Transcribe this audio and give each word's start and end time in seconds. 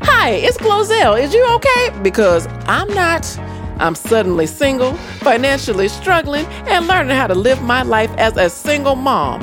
Hi, 0.04 0.32
it's 0.32 0.58
Glozell. 0.58 1.22
Is 1.22 1.32
you 1.34 1.48
okay? 1.56 1.92
Because 2.02 2.48
I'm 2.66 2.92
not. 2.94 3.38
I'm 3.80 3.96
suddenly 3.96 4.48
single, 4.48 4.94
financially 5.20 5.88
struggling, 5.88 6.46
and 6.68 6.88
learning 6.88 7.16
how 7.16 7.28
to 7.28 7.36
live 7.36 7.62
my 7.62 7.82
life 7.82 8.12
as 8.18 8.36
a 8.38 8.50
single 8.50 8.96
mom. 8.96 9.42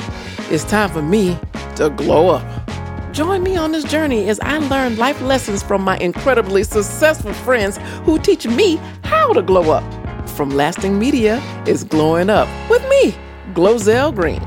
It's 0.51 0.65
time 0.65 0.91
for 0.91 1.03
me 1.03 1.39
to 1.79 1.91
glow 1.91 2.31
up. 2.31 2.45
Join 3.13 3.45
me 3.45 3.57
on 3.57 3.71
this 3.71 3.85
journey 3.85 4.29
as 4.29 4.41
I 4.41 4.59
learn 4.59 4.97
life 4.97 5.23
lessons 5.23 5.63
from 5.63 5.81
my 5.83 5.97
incredibly 5.99 6.65
successful 6.65 7.33
friends 7.33 7.79
who 8.03 8.19
teach 8.19 8.49
me 8.49 8.81
how 9.05 9.33
to 9.33 9.43
glow 9.43 9.71
up. 9.71 9.85
From 10.31 10.51
Lasting 10.51 10.99
Media 10.99 11.41
is 11.69 11.85
Glowing 11.85 12.31
Up 12.31 12.49
with 12.69 12.83
me, 12.89 13.15
Glozell 13.55 14.13
Green. 14.13 14.41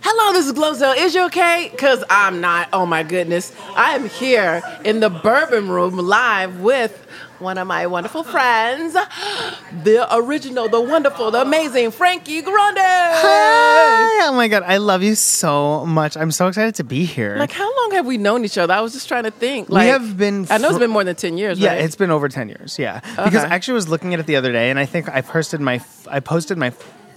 Hello, 0.00 0.32
this 0.32 0.46
is 0.46 0.52
Glozell. 0.52 0.96
Is 0.96 1.12
you 1.14 1.24
okay? 1.26 1.70
Because 1.72 2.04
I'm 2.08 2.40
not. 2.40 2.68
Oh 2.72 2.86
my 2.86 3.02
goodness. 3.02 3.52
I 3.74 3.96
am 3.96 4.08
here 4.08 4.62
in 4.84 5.00
the 5.00 5.10
Bourbon 5.10 5.68
Room 5.68 5.96
live 5.96 6.60
with 6.60 7.04
one 7.38 7.58
of 7.58 7.66
my 7.66 7.86
wonderful 7.86 8.22
friends, 8.22 8.92
the 9.82 10.06
original, 10.12 10.68
the 10.68 10.80
wonderful, 10.80 11.30
the 11.30 11.42
amazing 11.42 11.90
Frankie 11.90 12.42
Grande. 12.42 12.78
Hi! 12.78 14.28
Oh 14.28 14.32
my 14.34 14.48
god, 14.48 14.62
I 14.64 14.76
love 14.78 15.02
you 15.02 15.14
so 15.14 15.84
much. 15.86 16.16
I'm 16.16 16.30
so 16.30 16.48
excited 16.48 16.74
to 16.76 16.84
be 16.84 17.04
here. 17.04 17.36
Like, 17.36 17.52
how 17.52 17.64
long 17.82 17.90
have 17.92 18.06
we 18.06 18.18
known 18.18 18.44
each 18.44 18.56
other? 18.58 18.72
I 18.72 18.80
was 18.80 18.92
just 18.92 19.08
trying 19.08 19.24
to 19.24 19.30
think. 19.30 19.68
Like, 19.68 19.84
we 19.84 19.88
have 19.88 20.16
been. 20.16 20.46
I 20.50 20.58
know 20.58 20.68
it's 20.70 20.78
been 20.78 20.90
more 20.90 21.04
than 21.04 21.16
10 21.16 21.36
years, 21.36 21.58
Yeah, 21.58 21.70
right? 21.70 21.80
it's 21.84 21.96
been 21.96 22.10
over 22.10 22.28
ten 22.28 22.48
years. 22.48 22.78
Yeah, 22.78 23.00
because 23.24 23.44
I 23.44 23.48
actually 23.48 23.74
was 23.74 23.88
looking 23.88 24.14
at 24.14 24.20
it 24.20 24.26
the 24.26 24.36
other 24.36 24.52
day, 24.52 24.70
and 24.70 24.78
I 24.78 24.86
think 24.86 25.08
I 25.08 25.20
posted 25.20 25.60
my 25.60 25.80
I 26.10 26.20
posted 26.20 26.56
my 26.58 26.70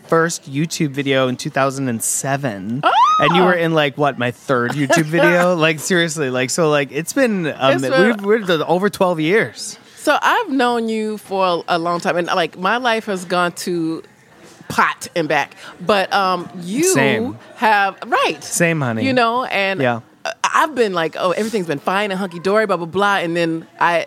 first 0.08 0.50
YouTube 0.50 0.90
video 0.92 1.28
in 1.28 1.36
2007, 1.36 2.82
and 3.20 3.36
you 3.36 3.44
were 3.44 3.54
in 3.54 3.74
like 3.74 3.98
what 3.98 4.18
my 4.18 4.32
third 4.32 4.72
YouTube 4.72 5.04
video. 5.06 5.56
like 5.68 5.80
seriously, 5.80 6.30
like 6.30 6.50
so, 6.50 6.70
like 6.70 6.92
it's 6.92 7.14
been 7.14 7.48
um, 7.48 7.74
It's 7.74 7.82
been- 7.82 8.24
we're, 8.24 8.46
we're 8.46 8.64
over 8.66 8.90
12 8.90 9.20
years. 9.20 9.78
So 10.08 10.18
I've 10.22 10.50
known 10.50 10.88
you 10.88 11.18
for 11.18 11.66
a, 11.68 11.78
long 11.78 12.00
time, 12.00 12.16
and 12.16 12.28
like 12.28 12.58
my 12.58 12.78
life 12.78 13.08
has 13.08 13.26
gone 13.26 13.52
to 13.68 14.02
pot 14.70 15.10
and 15.18 15.28
back. 15.28 15.58
But 15.82 16.14
um, 16.14 16.50
you 16.62 16.86
Same. 16.86 17.38
have 17.58 17.98
right, 18.08 18.42
Same, 18.42 18.80
honey. 18.80 19.06
You 19.06 19.12
know, 19.12 19.44
and 19.44 19.82
Yeah. 19.82 20.00
I've 20.46 20.74
been 20.76 20.94
like, 20.94 21.18
oh, 21.20 21.32
everything's 21.32 21.68
been 21.68 21.80
fine 21.80 22.12
and 22.12 22.18
hunky 22.18 22.40
dory, 22.40 22.66
blah 22.66 22.78
blah 22.78 22.86
blah, 22.86 23.18
and 23.18 23.36
then 23.36 23.68
I 23.82 24.06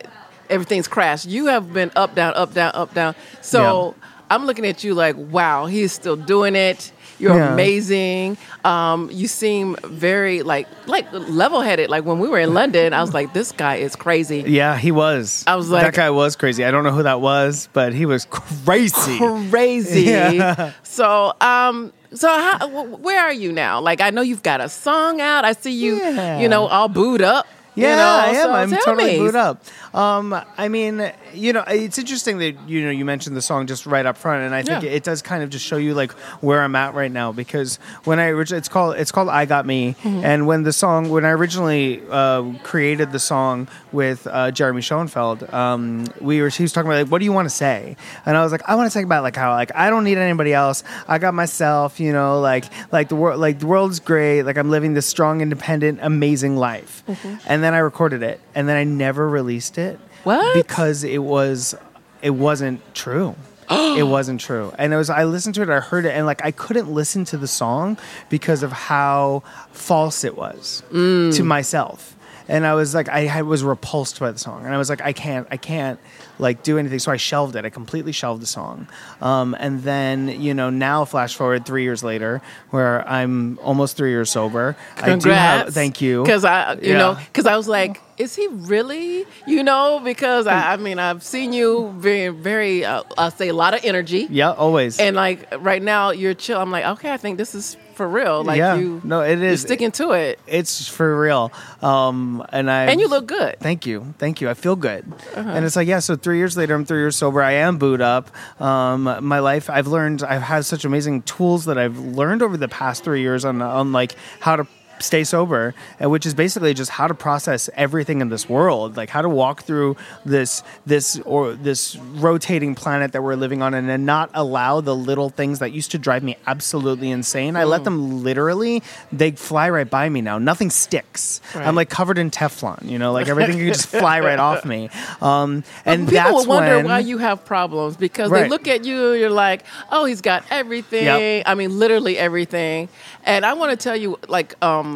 everything's 0.49 0.89
crashed. 0.89 1.27
You 1.27 1.49
have 1.49 1.71
been 1.75 1.91
up 1.95 2.15
down, 2.15 2.33
up 2.33 2.55
down, 2.55 2.73
up 2.75 2.95
down. 2.95 3.15
So 3.43 3.95
I'm 4.31 4.47
looking 4.47 4.65
at 4.65 4.83
you 4.83 4.95
like, 4.95 5.17
wow, 5.19 5.67
he's 5.67 5.93
still 5.93 6.17
doing 6.17 6.57
it. 6.57 6.93
You're 7.21 7.37
Yeah. 7.37 7.53
amazing. 7.53 8.39
Um, 8.65 9.09
you 9.13 9.29
seem 9.29 9.77
very 9.85 10.43
like 10.43 10.67
like 10.87 11.07
level 11.13 11.61
headed. 11.61 11.91
Like 11.91 12.05
when 12.05 12.19
we 12.19 12.29
were 12.29 12.39
in 12.41 12.55
London, 12.55 12.93
I 12.95 13.01
was 13.03 13.13
like, 13.15 13.33
this 13.35 13.53
guy 13.53 13.77
is 13.77 13.95
crazy. 13.95 14.43
Yeah, 14.47 14.77
he 14.77 14.91
was. 14.91 15.45
I 15.47 15.55
was 15.57 15.69
like, 15.71 15.85
that 15.85 15.95
guy 15.95 16.11
was 16.11 16.35
crazy. 16.35 16.65
I 16.65 16.71
don't 16.71 16.83
know 16.85 16.93
who 16.93 17.03
that 17.05 17.21
was, 17.21 17.69
but 17.73 17.93
he 17.93 18.07
was 18.07 18.25
crazy. 18.31 19.19
crazy. 19.51 20.01
Yeah. 20.11 20.73
So, 20.83 21.33
um, 21.41 21.93
so 22.13 22.29
how, 22.29 22.67
where 22.87 23.21
are 23.21 23.33
you 23.33 23.53
now? 23.53 23.81
Like, 23.81 24.01
I 24.01 24.11
know 24.11 24.23
you've 24.23 24.43
got 24.43 24.61
a 24.61 24.69
song 24.69 25.21
out. 25.21 25.45
I 25.45 25.53
see 25.53 25.73
you, 25.73 25.97
Yeah. 25.97 26.41
you 26.41 26.49
know, 26.49 26.67
all 26.67 26.89
booed 26.89 27.23
up. 27.23 27.47
Yeah, 27.77 27.91
you 27.91 27.97
know, 27.97 28.03
I 28.03 28.27
am. 28.27 28.43
so 28.71 28.77
I'm 28.77 28.83
totally 28.85 29.13
me. 29.13 29.19
booed 29.19 29.37
up. 29.37 29.63
Um, 29.93 30.35
I 30.57 30.69
mean, 30.69 31.11
you 31.35 31.53
know, 31.53 31.65
it's 31.67 31.99
interesting 31.99 32.39
that 32.39 32.69
you 32.69 32.85
know 32.85 32.91
you 32.91 33.05
mentioned 33.05 33.37
the 33.37 33.43
song 33.43 33.67
just 33.67 33.87
right 33.87 34.07
up 34.07 34.17
front, 34.17 34.45
and 34.45 34.55
I 34.55 34.63
think 34.63 34.85
Yeah. 34.85 34.91
it 34.91 35.03
does 35.03 35.21
kind 35.23 35.43
of 35.43 35.51
just 35.51 35.65
show 35.65 35.77
you 35.79 35.95
like 35.95 36.13
where 36.43 36.63
I'm 36.63 36.77
at 36.77 36.95
right 36.95 37.11
now 37.11 37.33
because 37.33 37.77
when 38.05 38.21
I 38.21 38.27
originally 38.29 38.59
it's 38.59 38.69
called 38.69 38.97
it's 38.97 39.11
called 39.11 39.29
I 39.29 39.47
Got 39.47 39.67
Me, 39.67 39.97
Mm-hmm. 40.03 40.25
and 40.25 40.47
when 40.47 40.63
the 40.63 40.73
song 40.73 41.11
when 41.11 41.25
I 41.25 41.31
originally 41.31 42.03
uh, 42.09 42.53
created 42.63 43.11
the 43.11 43.19
song 43.19 43.67
with 43.91 44.27
uh, 44.29 44.53
Jeremy 44.53 44.81
Schoenfeld, 44.83 45.53
um, 45.53 46.05
we 46.21 46.41
were 46.41 46.51
he 46.51 46.63
was 46.63 46.73
talking 46.73 46.89
about 46.89 47.03
like 47.03 47.11
what 47.11 47.19
do 47.19 47.25
you 47.25 47.33
want 47.33 47.47
to 47.47 47.55
say, 47.55 47.97
and 48.27 48.37
I 48.37 48.45
was 48.45 48.53
like 48.53 48.63
I 48.69 48.77
want 48.77 48.91
to 48.91 48.95
talk 48.97 49.05
about 49.05 49.25
like 49.25 49.35
how 49.35 49.51
like 49.55 49.75
I 49.75 49.91
don't 49.91 50.05
need 50.05 50.19
anybody 50.19 50.55
else, 50.55 50.85
I 51.09 51.19
got 51.19 51.35
myself, 51.35 51.99
you 51.99 52.13
know, 52.13 52.41
like 52.41 52.67
like 52.93 53.09
the 53.09 53.17
world 53.17 53.41
like 53.41 53.59
the 53.59 53.67
world's 53.67 53.99
great, 53.99 54.43
like 54.45 54.57
I'm 54.57 54.71
living 54.71 54.95
this 54.95 55.07
strong, 55.07 55.41
independent, 55.41 55.99
amazing 56.01 56.57
life, 56.57 57.03
Mm-hmm. 57.09 57.37
and 57.49 57.63
then 57.65 57.75
I 57.75 57.79
recorded 57.79 58.23
it, 58.23 58.41
and 58.55 58.69
then 58.69 58.77
I 58.77 58.85
never 58.85 59.29
released 59.29 59.79
it. 59.79 59.80
What? 60.25 60.55
Because 60.55 61.03
it 61.05 61.23
was, 61.23 61.75
it 62.23 62.31
wasn't 62.31 62.81
true. 62.95 63.35
it 63.71 64.03
wasn't 64.07 64.41
true, 64.41 64.73
and 64.79 64.93
it 64.93 64.97
was. 64.97 65.11
I 65.11 65.23
listened 65.25 65.55
to 65.55 65.63
it, 65.63 65.69
I 65.71 65.79
heard 65.79 66.05
it, 66.05 66.11
and 66.11 66.27
like 66.27 66.45
I 66.45 66.51
couldn't 66.51 66.91
listen 66.93 67.25
to 67.27 67.37
the 67.39 67.47
song 67.47 67.99
because 68.29 68.65
of 68.65 68.73
how 68.73 69.45
false 69.71 70.25
it 70.25 70.37
was 70.37 70.83
Mm. 70.93 71.37
to 71.37 71.45
myself. 71.45 72.17
And 72.49 72.67
I 72.67 72.75
was 72.75 72.97
like, 72.97 73.09
I 73.09 73.21
had, 73.21 73.45
was 73.45 73.63
repulsed 73.63 74.19
by 74.19 74.33
the 74.33 74.39
song, 74.41 74.65
and 74.65 74.75
I 74.75 74.79
was 74.79 74.91
like, 74.91 75.01
I 75.03 75.13
can't, 75.13 75.47
I 75.53 75.57
can't, 75.57 76.01
like 76.41 76.65
do 76.65 76.79
anything. 76.79 76.99
So 76.99 77.13
I 77.13 77.17
shelved 77.17 77.55
it. 77.55 77.65
I 77.65 77.71
completely 77.71 78.11
shelved 78.11 78.43
the 78.43 78.47
song. 78.47 78.89
Um, 79.21 79.55
and 79.61 79.85
then 79.85 80.41
you 80.43 80.53
know, 80.53 80.69
now 80.69 81.05
flash 81.05 81.37
forward 81.37 81.65
three 81.65 81.85
years 81.85 82.03
later, 82.03 82.43
where 82.71 83.09
I'm 83.09 83.57
almost 83.63 83.97
three 83.97 84.11
years 84.11 84.31
sober. 84.31 84.75
I 84.97 85.01
do 85.03 85.11
Congrats. 85.13 85.65
have, 85.67 85.75
thank 85.75 86.01
you. 86.01 86.25
Because 86.25 86.45
I, 86.45 86.73
you 86.75 86.91
Yeah. 86.91 86.99
know, 86.99 87.19
because 87.27 87.47
I 87.47 87.57
was 87.57 87.69
like, 87.69 88.01
is 88.21 88.37
he 88.37 88.47
really? 88.49 89.25
You 89.47 89.63
know, 89.63 90.01
because 90.05 90.47
I, 90.47 90.75
I 90.75 90.77
mean, 90.77 90.99
I've 90.99 91.23
seen 91.23 91.53
you 91.53 91.93
very, 91.97 92.29
very, 92.29 92.85
uh, 92.85 93.03
I'll 93.17 93.31
say 93.31 93.49
a 93.49 93.55
lot 93.55 93.73
of 93.73 93.85
energy. 93.85 94.27
Yeah, 94.29 94.53
always. 94.53 95.01
And 95.01 95.17
like 95.17 95.49
right 95.59 95.83
now, 95.83 96.11
you're 96.11 96.35
chill. 96.35 96.61
I'm 96.61 96.71
like, 96.71 96.85
okay, 96.85 97.13
I 97.13 97.17
think 97.17 97.39
this 97.39 97.55
is 97.55 97.77
for 97.95 98.09
real. 98.09 98.45
Like 98.45 98.59
yeah, 98.59 98.77
you, 98.77 99.01
no, 99.05 99.23
it 99.23 99.43
is 99.43 99.63
you're 99.63 99.69
sticking 99.69 99.91
to 99.93 100.13
it, 100.13 100.39
It's 100.47 100.89
for 100.89 101.21
real. 101.21 101.53
Um, 101.83 102.45
and 102.51 102.71
I 102.71 102.85
and 102.87 103.01
you 103.01 103.09
look 103.09 103.27
good. 103.27 103.59
Thank 103.61 103.87
you, 103.87 104.15
thank 104.19 104.41
you. 104.41 104.49
I 104.49 104.55
feel 104.55 104.77
good. 104.77 105.11
Uh-huh. 105.35 105.51
And 105.51 105.65
it's 105.65 105.77
like, 105.77 105.89
yeah. 105.89 105.99
So 105.99 106.17
three 106.17 106.39
years 106.39 106.57
later, 106.57 106.75
I'm 106.75 106.85
three 106.85 107.01
years 107.01 107.17
sober. 107.17 107.43
I 107.43 107.53
am 107.53 107.79
booed 107.79 108.01
up. 108.01 108.31
Um, 108.61 109.19
my 109.23 109.41
life, 109.41 109.69
I've 109.69 109.87
learned. 109.87 110.23
I've 110.23 110.43
had 110.43 110.65
such 110.65 110.85
amazing 110.85 111.23
tools 111.23 111.65
that 111.67 111.79
I've 111.79 111.99
learned 111.99 112.43
over 112.43 112.57
the 112.57 112.69
past 112.69 113.05
three 113.05 113.21
years 113.21 113.45
on 113.45 113.61
on 113.61 113.93
like 113.93 114.15
how 114.41 114.57
to 114.57 114.67
stay 115.01 115.25
sober, 115.25 115.75
which 116.01 116.27
is 116.27 116.35
basically 116.35 116.75
just 116.75 116.91
how 116.91 117.07
to 117.07 117.15
process 117.15 117.69
everything 117.75 118.21
in 118.21 118.29
this 118.29 118.49
world, 118.49 118.97
like 118.97 119.11
how 119.11 119.23
to 119.23 119.29
walk 119.29 119.63
through 119.63 119.97
this 120.25 120.63
this 120.87 121.19
or 121.25 121.53
this 121.53 121.97
rotating 121.97 122.75
planet 122.75 123.13
that 123.13 123.23
we're 123.23 123.35
living 123.35 123.63
on, 123.63 123.75
and 123.75 123.89
then 123.89 124.05
not 124.05 124.31
allow 124.35 124.81
the 124.81 124.95
little 124.95 125.31
things 125.31 125.59
that 125.59 125.73
used 125.73 125.91
to 125.93 125.99
drive 125.99 126.23
me 126.23 126.37
absolutely 126.47 127.11
insane. 127.11 127.57
I 127.57 127.65
let 127.65 127.85
them 127.85 128.23
literally 128.23 128.83
they 129.13 129.33
fly 129.33 129.71
right 129.71 129.89
by 129.89 130.09
me 130.09 130.21
now. 130.21 130.39
Nothing 130.39 130.71
sticks. 130.71 131.41
Right. 131.55 131.67
I'm 131.67 131.75
like 131.75 131.91
covered 131.91 132.19
in 132.19 132.31
Teflon, 132.31 132.89
you 132.89 132.99
know, 132.99 133.13
like 133.13 133.29
everything 133.29 133.59
can 133.59 133.67
just 133.67 133.89
fly 133.89 134.21
right 134.21 134.39
off 134.49 134.65
me. 134.65 134.91
Um, 135.21 135.65
and 135.85 136.09
People 136.09 136.35
will 136.35 136.47
wonder 136.47 136.77
when, 136.77 136.87
why 136.87 136.99
you 137.01 137.19
have 137.19 137.45
problems 137.45 137.97
because 137.97 138.31
they 138.31 138.49
look 138.49 138.69
at 138.69 138.85
you, 138.85 139.13
you're 139.13 139.31
like, 139.31 139.65
oh, 139.91 140.05
he's 140.05 140.21
got 140.21 140.45
everything. 140.51 141.05
Yep. 141.05 141.45
I 141.47 141.55
mean, 141.55 141.79
literally 141.79 142.19
everything. 142.19 142.89
And 143.25 143.45
I 143.45 143.55
want 143.55 143.71
to 143.71 143.83
tell 143.83 143.97
you, 143.97 144.19
like, 144.29 144.63
um, 144.63 144.90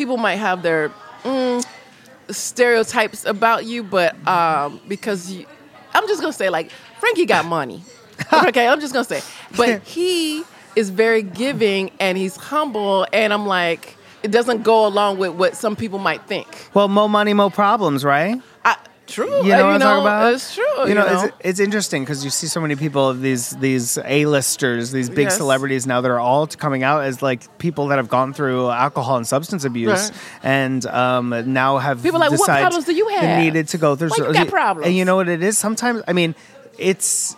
people 0.00 0.16
might 0.16 0.36
have 0.36 0.62
their 0.62 0.88
mm, 1.24 1.62
stereotypes 2.30 3.26
about 3.26 3.66
you, 3.66 3.82
but 3.82 4.16
um, 4.26 4.80
because 4.88 5.30
you, 5.30 5.44
I'm 5.92 6.08
just 6.08 6.22
gonna 6.22 6.32
say, 6.32 6.48
like, 6.48 6.70
Frankie 6.98 7.26
got 7.26 7.44
money. 7.44 7.82
okay, 8.32 8.66
I'm 8.66 8.80
just 8.80 8.94
gonna 8.94 9.04
say, 9.04 9.20
but 9.58 9.82
he 9.82 10.42
is 10.74 10.88
very 10.88 11.22
giving 11.22 11.90
and 12.00 12.16
he's 12.16 12.34
humble, 12.34 13.06
and 13.12 13.30
I'm 13.30 13.44
like, 13.44 13.98
it 14.22 14.30
doesn't 14.30 14.62
go 14.62 14.86
along 14.86 15.18
with 15.18 15.32
what 15.32 15.54
some 15.54 15.76
people 15.76 15.98
might 15.98 16.22
think. 16.26 16.70
Well, 16.72 16.88
mo 16.88 17.06
money, 17.06 17.34
mo 17.34 17.50
problems, 17.50 18.02
right? 18.02 18.40
True. 19.10 19.26
You 19.44 19.50
know 19.50 19.66
what 19.66 19.74
I'm 19.74 19.80
talking 19.80 20.00
about? 20.02 20.34
It's 20.34 20.54
true. 20.54 20.88
You 20.88 20.94
know, 20.94 21.24
It's, 21.24 21.36
it's 21.40 21.60
interesting 21.60 22.02
because 22.04 22.24
you 22.24 22.30
see 22.30 22.46
so 22.46 22.60
many 22.60 22.76
people, 22.76 23.12
these 23.12 23.50
these 23.50 23.98
A-listers, 24.04 24.92
these 24.92 25.10
big 25.10 25.26
Yes. 25.26 25.36
celebrities 25.36 25.86
now 25.86 26.00
that 26.00 26.10
are 26.10 26.20
all 26.20 26.46
coming 26.46 26.82
out 26.84 27.02
as 27.04 27.20
like 27.20 27.58
people 27.58 27.88
that 27.88 27.96
have 27.96 28.08
gone 28.08 28.32
through 28.32 28.70
alcohol 28.70 29.16
and 29.16 29.26
substance 29.26 29.64
abuse, 29.64 30.10
Right. 30.10 30.12
and 30.44 30.86
um, 30.86 31.34
now 31.52 31.78
have 31.78 32.02
People 32.02 32.20
like, 32.20 32.30
"What 32.30 32.46
problems 32.46 32.84
do 32.84 32.94
you 32.94 33.08
have? 33.08 33.38
Needed 33.42 33.68
to 33.68 33.78
go 33.78 33.96
through. 33.96 34.10
Why 34.10 34.28
you 34.28 34.32
got 34.32 34.48
problems? 34.48 34.86
And 34.86 34.96
you 34.96 35.04
know 35.04 35.16
what 35.16 35.28
it 35.28 35.42
is? 35.42 35.58
Sometimes, 35.58 36.02
I 36.06 36.12
mean, 36.12 36.34
it's. 36.78 37.34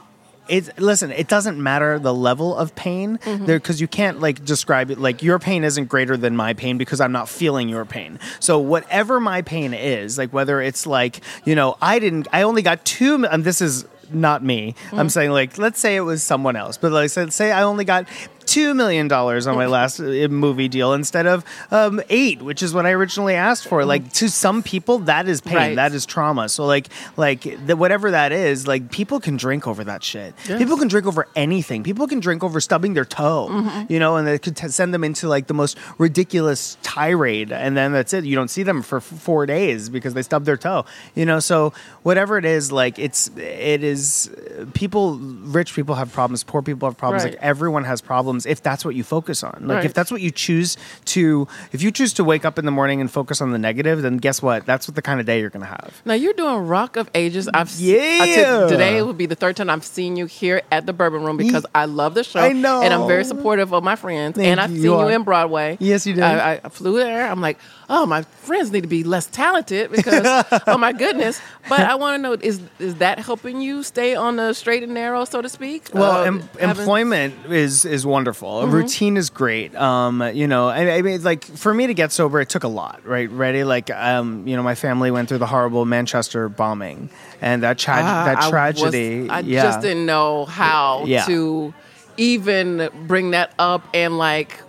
It's 0.49 0.71
listen. 0.79 1.13
It 1.13 1.29
doesn't 1.29 1.63
matter 1.63 1.99
the 1.99 2.13
level 2.13 2.57
of 2.57 2.75
pain 2.75 3.19
Mm-hmm. 3.23 3.47
there 3.47 3.59
because 3.59 3.81
you 3.81 3.87
can't 3.89 4.21
like 4.21 4.45
describe 4.45 4.91
it 4.91 4.99
like 4.99 5.23
your 5.23 5.39
pain 5.39 5.65
isn't 5.65 5.87
greater 5.87 6.17
than 6.17 6.35
my 6.37 6.53
pain 6.55 6.79
because 6.79 7.01
I'm 7.01 7.13
not 7.13 7.29
feeling 7.29 7.69
your 7.69 7.85
pain. 7.85 8.19
So 8.41 8.59
whatever 8.59 9.21
my 9.21 9.43
pain 9.43 9.73
is, 9.75 10.19
like 10.19 10.33
whether 10.33 10.61
it's 10.61 10.87
like 10.87 11.21
you 11.45 11.55
know 11.55 11.77
I 11.81 11.99
didn't, 11.99 12.29
I 12.33 12.43
only 12.43 12.63
got 12.63 12.85
two. 12.85 13.25
And 13.25 13.45
this 13.45 13.61
is 13.61 13.87
not 14.11 14.43
me. 14.45 14.75
Mm-hmm. 14.89 14.99
I'm 14.99 15.09
saying 15.09 15.31
like 15.31 15.59
let's 15.59 15.79
say 15.81 15.97
it 15.97 16.01
was 16.01 16.23
someone 16.23 16.57
else, 16.57 16.77
but 16.77 16.91
like 16.93 17.11
say, 17.11 17.29
say 17.31 17.53
I 17.53 17.63
only 17.63 17.85
got 17.85 18.07
two 18.53 18.75
million 18.75 19.09
dollars 19.09 19.47
on 19.47 19.55
my 19.57 19.67
last 19.79 19.99
uh, 20.01 20.05
movie 20.29 20.69
deal 20.69 20.93
instead 20.93 21.27
of 21.27 21.45
um, 21.71 22.01
eight, 22.11 22.43
which 22.43 22.63
is 22.63 22.75
what 22.75 22.85
I 22.87 22.91
originally 22.93 23.35
asked 23.35 23.67
for. 23.67 23.85
Like 23.85 24.13
to 24.15 24.29
some 24.29 24.63
people, 24.63 24.99
that 25.11 25.27
is 25.29 25.41
pain, 25.41 25.57
Right. 25.57 25.77
that 25.77 25.93
is 25.93 26.05
trauma. 26.07 26.49
So 26.49 26.67
like 26.67 26.89
like 27.17 27.41
the, 27.67 27.77
whatever 27.77 28.11
that 28.13 28.33
is, 28.33 28.67
like 28.67 28.91
people 28.91 29.21
can 29.21 29.37
drink 29.37 29.67
over 29.67 29.85
that 29.85 30.03
shit. 30.03 30.35
People 30.47 30.77
can 30.77 30.89
drink 30.89 31.07
over 31.07 31.27
anything. 31.35 31.83
People 31.83 32.07
can 32.07 32.21
drink 32.21 32.43
over 32.45 32.61
stubbing 32.61 32.95
their 32.95 33.05
toe, 33.05 33.85
you 33.89 33.99
know, 33.99 34.17
and 34.17 34.29
it 34.29 34.43
could 34.43 34.57
t- 34.57 34.69
send 34.69 34.93
them 34.95 35.05
into 35.05 35.29
like 35.29 35.47
the 35.47 35.55
most 35.55 35.79
ridiculous 35.99 36.77
tirade, 36.83 37.53
and 37.53 37.77
then 37.77 37.93
that's 37.93 38.13
it. 38.13 38.25
You 38.25 38.37
don't 38.37 38.49
see 38.49 38.63
them 38.65 38.83
for 38.83 38.99
f- 38.99 39.05
four 39.05 39.47
days 39.47 39.89
because 39.89 40.15
they 40.15 40.23
stubbed 40.23 40.47
their 40.47 40.57
toe, 40.57 40.85
you 41.15 41.25
know. 41.25 41.41
So 41.41 41.73
whatever 42.03 42.37
it 42.39 42.45
is, 42.45 42.71
like 42.71 42.99
it's 42.99 43.31
it 43.37 43.83
is 43.83 44.31
people. 44.75 45.17
Rich 45.19 45.75
people 45.75 45.95
have 45.95 46.13
problems. 46.13 46.45
Poor 46.45 46.63
people 46.63 46.89
have 46.89 46.97
problems. 46.99 47.25
Right. 47.25 47.33
Like 47.35 47.43
everyone 47.43 47.85
has 47.85 48.01
problems 48.01 48.42
if 48.47 48.63
that's 48.63 48.85
what 48.85 48.95
you 48.95 49.05
focus 49.05 49.43
on. 49.43 49.63
Like 49.67 49.85
if 49.85 49.95
that's 49.95 50.11
what 50.11 50.21
you 50.21 50.31
choose 50.31 50.77
to, 51.07 51.47
if 51.73 51.83
you 51.83 51.91
choose 51.91 52.13
to 52.15 52.25
wake 52.25 52.45
up 52.45 52.59
in 52.59 52.65
the 52.65 52.71
morning 52.71 53.01
and 53.01 53.11
focus 53.11 53.41
on 53.41 53.51
the 53.53 53.59
negative, 53.59 54.03
then 54.03 54.17
guess 54.19 54.41
what? 54.43 54.67
That's 54.67 54.87
what 54.89 54.95
the 54.95 55.03
kind 55.03 55.21
of 55.21 55.27
day 55.27 55.41
you're 55.41 55.51
gonna 55.51 55.67
have. 55.67 56.01
Now 56.05 56.15
you're 56.15 56.33
doing 56.33 56.67
Rock 56.67 56.97
of 56.97 57.11
Ages. 57.15 57.49
I've 57.53 57.71
Yeah. 57.79 58.19
I 58.23 58.69
today 58.69 59.03
will 59.03 59.13
be 59.13 59.27
the 59.27 59.35
third 59.35 59.57
time 59.57 59.71
I've 59.71 59.85
seen 59.85 60.17
you 60.17 60.27
here 60.27 60.63
at 60.71 60.87
the 60.87 60.93
Bourbon 60.93 61.25
Room 61.25 61.37
because 61.37 61.67
I 61.75 61.85
love 61.87 62.15
the 62.15 62.25
show. 62.25 62.41
I 62.41 62.53
know. 62.53 62.83
and 62.83 62.93
I'm 62.93 63.07
very 63.07 63.25
supportive 63.25 63.73
of 63.73 63.83
my 63.85 63.97
friends. 63.97 64.37
Thank 64.37 64.47
and 64.49 64.61
I've 64.61 64.71
you. 64.71 64.77
seen 64.77 64.85
You 64.85 65.01
you 65.01 65.09
in 65.09 65.23
Broadway. 65.23 65.77
Yes, 65.81 66.07
you 66.07 66.15
did. 66.15 66.23
I, 66.25 66.61
I 66.65 66.69
flew 66.69 66.99
there. 66.99 67.29
I'm 67.31 67.41
like, 67.41 67.59
oh, 67.89 68.07
my 68.07 68.23
friends 68.23 68.71
need 68.71 68.83
to 68.83 68.89
be 68.89 69.05
less 69.05 69.27
talented 69.27 69.91
because 69.91 70.45
oh 70.67 70.79
my 70.79 70.93
goodness. 70.93 71.41
But 71.69 71.81
I 71.81 71.95
want 71.95 72.19
to 72.19 72.23
know 72.23 72.33
is 72.33 72.61
is 72.81 72.97
that 72.97 73.21
helping 73.21 73.61
you 73.61 73.85
stay 73.85 74.17
on 74.17 74.35
the 74.35 74.53
straight 74.53 74.83
and 74.83 74.93
narrow, 74.95 75.25
so 75.25 75.41
to 75.41 75.49
speak? 75.49 75.91
Well, 75.95 76.11
Uh, 76.23 76.25
em- 76.25 76.49
having- 76.59 76.81
employment 76.81 77.35
is 77.49 77.85
is 77.85 78.05
wonderful. 78.05 78.32
Mm-hmm. 78.33 78.71
Routine 78.75 79.17
is 79.17 79.31
great. 79.31 79.75
Um, 79.75 80.23
you 80.35 80.47
know, 80.47 80.69
I, 80.69 80.97
I 80.97 81.03
mean, 81.03 81.23
like 81.23 81.45
for 81.45 81.73
me 81.73 81.87
to 81.87 81.95
get 81.95 82.13
sober, 82.13 82.41
it 82.41 82.49
took 82.49 82.65
a 82.65 82.69
lot. 82.69 83.01
Right, 83.05 83.31
ready? 83.31 83.65
Like, 83.65 83.91
um, 83.91 84.47
you 84.47 84.57
know, 84.57 84.63
my 84.63 84.75
family 84.75 85.11
went 85.11 85.29
through 85.29 85.39
the 85.39 85.47
horrible 85.47 85.85
Manchester 85.85 86.49
bombing 86.49 87.11
and 87.41 87.63
that 87.63 87.79
tra- 87.79 87.95
Ah, 88.03 88.25
that 88.27 88.37
I 88.37 88.41
was- 88.41 88.51
tragedy. 88.51 89.29
I 89.31 89.41
yeah. 89.41 89.63
just 89.65 89.81
didn't 89.81 90.07
know 90.07 90.45
how 90.47 91.05
Yeah. 91.07 91.25
to 91.27 91.73
even 92.17 92.89
bring 93.07 93.31
that 93.33 93.53
up 93.59 93.83
and 93.95 94.19
like 94.19 94.61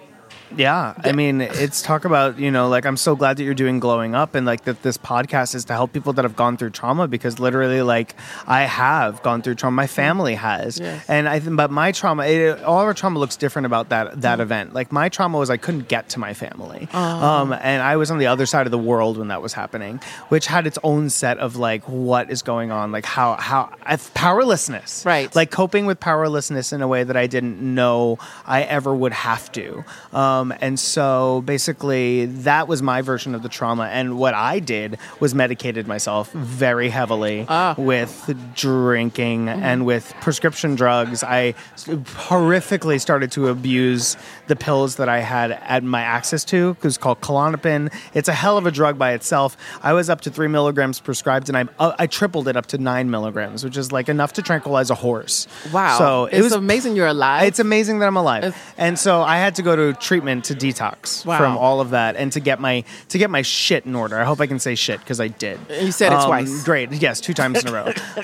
Yeah, 0.58 0.94
I 1.04 1.12
mean, 1.12 1.42
it's 1.42 1.82
talk 1.82 2.06
about 2.06 2.38
you 2.40 2.52
know, 2.52 2.68
like 2.70 2.86
I'm 2.86 2.98
so 2.98 3.16
glad 3.16 3.38
that 3.38 3.44
you're 3.44 3.54
doing 3.54 3.80
glowing 3.80 4.16
up, 4.16 4.36
and 4.36 4.46
like 4.46 4.64
that 4.66 4.82
this 4.84 4.98
podcast 4.98 5.56
is 5.56 5.66
to 5.66 5.74
help 5.74 5.94
people 5.94 6.14
that 6.14 6.24
have 6.26 6.36
gone 6.36 6.58
through 6.58 6.72
trauma 6.72 7.08
because 7.08 7.40
literally, 7.40 7.82
like 7.82 8.16
I 8.48 8.64
have 8.64 9.22
gone 9.24 9.42
through 9.42 9.56
trauma, 9.56 9.76
my 9.76 9.88
family 9.88 10.36
has, 10.36 10.80
Yes. 10.80 11.06
and 11.10 11.28
I 11.30 11.40
think, 11.40 11.58
but 11.58 11.72
my 11.72 11.92
trauma, 11.92 12.26
it, 12.26 12.64
all 12.64 12.80
our 12.80 12.94
trauma 12.94 13.20
looks 13.20 13.36
different 13.36 13.66
about 13.66 13.90
that 13.90 14.22
that 14.22 14.40
event. 14.40 14.74
Like 14.74 14.92
my 14.92 15.10
trauma 15.10 15.38
was 15.38 15.50
I 15.50 15.58
couldn't 15.58 15.88
get 15.88 16.10
to 16.10 16.20
my 16.20 16.34
family, 16.34 16.88
um, 16.94 17.54
and 17.54 17.82
I 17.82 17.96
was 17.98 18.12
on 18.12 18.18
the 18.20 18.28
other 18.28 18.46
side 18.46 18.68
of 18.68 18.72
the 18.72 18.78
world 18.78 19.18
when 19.18 19.30
that 19.30 19.42
was 19.42 19.54
happening, 19.54 20.00
which 20.30 20.48
had 20.48 20.68
its 20.68 20.78
own 20.84 21.10
set 21.10 21.38
of 21.38 21.56
like 21.56 21.84
what 21.88 22.30
is 22.30 22.42
going 22.42 22.72
on, 22.72 22.92
like 22.92 23.06
how 23.06 23.36
how 23.36 23.70
powerlessness, 24.14 25.06
Right. 25.06 25.34
Like 25.36 25.52
coping 25.52 25.86
with 25.86 26.00
powerlessness 26.00 26.74
in 26.74 26.82
a 26.82 26.88
way 26.88 27.04
that 27.04 27.18
I 27.18 27.28
didn't 27.28 27.60
know 27.62 28.18
I 28.46 28.64
ever 28.64 28.94
would 28.94 29.14
have 29.14 29.52
to. 29.54 29.84
Um, 30.14 30.43
and 30.60 30.80
so 30.80 31.42
basically, 31.46 32.26
that 32.26 32.68
was 32.68 32.82
my 32.82 33.02
version 33.02 33.36
of 33.36 33.44
the 33.44 33.50
trauma. 33.50 33.86
And 33.86 34.18
what 34.18 34.34
I 34.34 34.60
did 34.60 34.98
was 35.20 35.34
medicated 35.36 35.88
myself 35.88 36.32
very 36.34 36.90
heavily 36.90 37.46
with 37.78 38.36
drinking 38.56 39.50
and 39.50 39.86
with 39.86 40.14
prescription 40.22 40.76
drugs. 40.76 41.24
I 41.24 41.54
horrifically 41.78 43.00
started 43.00 43.32
to 43.34 43.48
abuse 43.50 44.18
the 44.48 44.56
pills 44.56 44.96
that 44.98 45.10
I 45.10 45.20
had 45.20 45.52
at 45.52 45.84
my 45.84 46.02
access 46.02 46.44
to. 46.46 46.76
It 46.80 46.84
was 46.84 46.98
called 46.98 47.22
Klonopin. 47.22 47.94
It's 48.14 48.28
a 48.28 48.34
hell 48.34 48.58
of 48.58 48.66
a 48.66 48.72
drug 48.72 48.98
by 48.98 49.14
itself. 49.14 49.56
I 49.82 49.94
was 49.94 50.10
up 50.10 50.22
to 50.22 50.32
three 50.32 50.48
milligrams 50.48 51.00
prescribed, 51.00 51.50
and 51.50 51.58
I 51.58 51.66
uh, 51.80 51.94
I 52.00 52.08
tripled 52.08 52.48
it 52.48 52.56
up 52.58 52.66
to 52.68 52.78
nine 52.78 53.10
milligrams, 53.12 53.64
which 53.64 53.78
is 53.78 53.92
like 53.92 54.10
enough 54.10 54.34
to 54.34 54.42
tranquilize 54.42 54.90
a 54.90 54.96
horse. 54.96 55.48
wow. 55.72 55.98
So 55.98 56.26
it 56.26 56.36
it's 56.36 56.44
was 56.46 56.54
amazing 56.54 56.96
you're 56.96 57.08
alive. 57.08 57.44
it's 57.48 57.60
amazing 57.60 58.00
that 58.00 58.08
I'm 58.08 58.18
alive. 58.18 58.44
It's- 58.46 58.62
And 58.78 58.98
so 58.98 59.22
I 59.22 59.38
had 59.38 59.56
to 59.56 59.62
go 59.62 59.76
to 59.76 59.94
treatment 60.00 60.33
to 60.42 60.54
detox 60.56 61.26
Wow. 61.26 61.38
from 61.38 61.58
all 61.58 61.80
of 61.82 61.92
that 61.92 62.16
and 62.16 62.32
to 62.34 62.40
get 62.40 62.60
my 62.60 62.84
to 63.10 63.18
get 63.18 63.30
my 63.30 63.42
shit 63.42 63.86
in 63.86 63.96
order. 63.96 64.20
I 64.20 64.24
hope 64.26 64.40
I 64.42 64.48
can 64.48 64.60
say 64.60 64.76
shit 64.76 65.00
because 65.00 65.20
I 65.22 65.28
did. 65.28 65.60
You 65.82 65.92
said 65.92 66.12
it 66.12 66.16
Um, 66.20 66.28
twice. 66.28 66.64
Great. 66.64 66.92
Yes, 66.92 67.22
two 67.22 67.34
times 67.34 67.64
in 67.64 67.70
a 67.70 67.72
row. 67.74 67.94